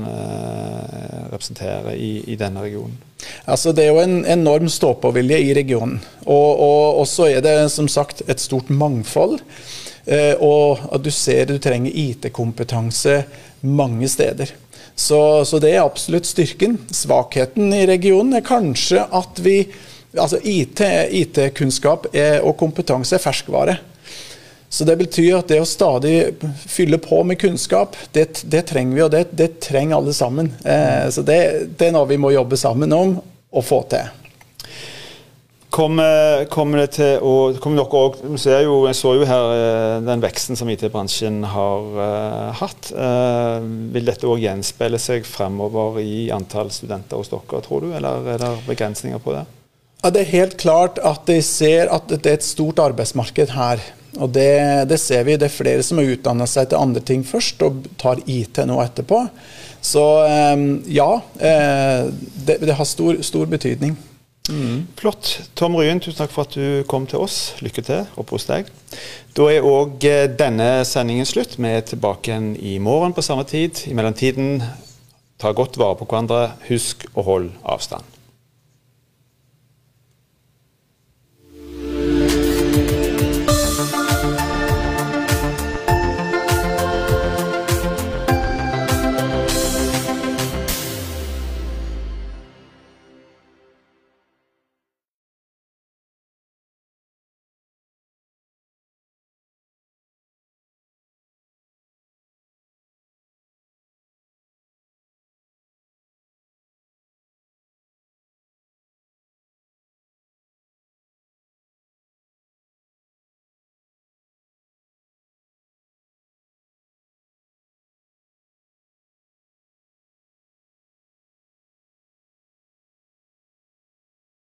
eh, 0.08 1.28
representerer 1.32 1.94
i, 1.94 2.24
i, 2.28 2.38
denne 2.40 2.64
regionen? 2.64 2.98
Altså, 3.46 3.72
det 3.72 3.86
er 3.86 3.94
jo 3.94 4.02
en 4.02 4.26
enorm 4.26 4.70
stå-på-vilje 4.70 5.40
i 5.46 5.54
regionen. 5.54 6.00
Og, 6.26 7.06
så 7.08 7.30
er 7.30 7.46
det 7.46 7.56
som 7.74 7.88
sagt 7.92 8.24
et 8.28 8.42
stort 8.42 8.70
mangfold. 8.70 9.40
Eh, 10.06 10.34
og 10.42 10.82
at 10.92 11.04
du 11.06 11.12
ser 11.14 11.46
du 11.50 11.58
trenger 11.62 11.94
IT-kompetanse 11.94 13.22
mange 13.62 14.10
steder. 14.10 14.50
Så, 14.96 15.46
så, 15.46 15.60
det 15.62 15.76
er 15.76 15.86
absolutt 15.86 16.28
styrken. 16.30 16.80
Svakheten 16.92 17.74
i 17.78 17.86
regionen 17.90 18.38
er 18.38 18.46
kanskje 18.46 19.06
at 19.06 19.42
vi 19.46 19.64
Altså 20.12 20.42
IT-kunnskap 20.44 22.10
IT 22.12 22.42
og 22.44 22.58
kompetanse 22.60 23.16
er 23.16 23.22
ferskvare. 23.24 23.78
Så 24.72 24.86
det 24.88 24.96
betyr 25.02 25.36
at 25.36 25.50
det 25.52 25.58
å 25.60 25.68
stadig 25.68 26.16
fylle 26.64 26.96
på 27.04 27.18
med 27.28 27.42
kunnskap, 27.42 27.98
det, 28.16 28.46
det 28.48 28.64
trenger 28.70 28.96
vi, 28.96 29.04
og 29.04 29.12
det, 29.12 29.26
det 29.36 29.50
trenger 29.60 29.98
alle 29.98 30.14
sammen. 30.16 30.54
Eh, 30.64 31.10
så 31.12 31.26
det, 31.28 31.40
det, 31.76 31.90
er 31.90 31.96
noe 31.98 32.08
vi 32.08 32.20
må 32.22 32.32
jobbe 32.32 32.56
sammen 32.60 32.96
om 32.96 33.18
og 33.52 33.66
få 33.68 33.82
til. 33.92 34.08
Kommer, 35.72 36.48
kom 36.52 36.72
det 36.76 36.88
til 36.96 37.20
å 37.20 37.36
kommer 37.64 37.84
dere 37.84 38.32
også, 38.32 38.56
jo, 38.64 38.80
Jeg 38.88 39.00
så 39.00 39.14
jo 39.20 39.28
her 39.28 39.52
eh, 39.58 40.00
den 40.08 40.24
veksten 40.24 40.60
som 40.60 40.72
IT-bransjen 40.72 41.44
har 41.52 41.94
uh, 42.00 42.64
hatt. 42.64 42.92
Uh, 42.96 43.60
vil 43.92 44.08
dette 44.08 44.28
òg 44.28 44.40
gjenspeile 44.40 45.00
seg 45.04 45.28
fremover 45.28 46.00
i 46.00 46.30
antall 46.32 46.72
studenter 46.72 47.20
hos 47.20 47.32
dere, 47.32 47.64
tror 47.68 47.84
du? 47.84 47.92
Eller 47.96 48.36
er 48.38 48.44
det 48.44 48.58
begrensninger 48.72 49.20
på 49.20 49.36
det? 49.36 49.48
Ja, 50.00 50.10
Det 50.10 50.24
er 50.24 50.36
helt 50.40 50.62
klart 50.64 51.00
at 51.04 51.28
de 51.28 51.42
ser 51.44 51.92
at 51.92 52.08
det 52.08 52.24
er 52.24 52.40
et 52.40 52.54
stort 52.56 52.80
arbeidsmarked 52.80 53.52
her. 53.60 53.84
Og 54.20 54.30
det, 54.36 54.90
det, 54.92 55.00
ser 55.00 55.24
vi. 55.24 55.38
Det 55.40 55.48
er 55.48 55.54
flere 55.54 55.84
som 55.86 56.02
har 56.02 56.10
utdanna 56.12 56.48
seg 56.50 56.70
til 56.72 56.82
andre 56.82 57.04
ting 57.06 57.24
først, 57.28 57.62
og 57.64 57.86
tar 58.02 58.20
IT 58.28 58.60
nå 58.68 58.82
etterpå. 58.84 59.24
Så 59.82 60.04
ehm, 60.28 60.84
ja, 60.92 61.10
eh, 61.40 62.10
det, 62.46 62.60
det 62.62 62.76
har 62.78 62.88
stor, 62.88 63.22
stor 63.26 63.48
betydning. 63.52 63.96
Mm. 64.50 64.88
Flott. 65.00 65.40
Tom 65.56 65.78
Ryen, 65.78 66.02
tusen 66.02 66.20
takk 66.20 66.34
for 66.34 66.48
at 66.48 66.56
du 66.58 66.84
kom 66.92 67.08
til 67.10 67.24
oss. 67.24 67.54
Lykke 67.64 67.86
til 67.88 68.06
oppe 68.20 68.36
hos 68.36 68.48
deg. 68.50 68.70
Da 69.38 69.48
er 69.54 69.66
òg 69.66 70.04
eh, 70.08 70.28
denne 70.38 70.70
sendingen 70.88 71.30
slutt. 71.30 71.56
Vi 71.62 71.72
er 71.72 71.86
tilbake 71.88 72.34
igjen 72.34 72.54
i 72.58 72.78
morgen 72.84 73.16
på 73.16 73.26
samme 73.26 73.48
tid. 73.48 73.86
I 73.88 73.96
mellomtiden, 73.98 74.60
ta 75.42 75.54
godt 75.56 75.80
vare 75.80 75.98
på 76.00 76.10
hverandre. 76.10 76.58
Husk 76.68 77.08
å 77.16 77.26
holde 77.26 77.56
avstand. 77.64 78.04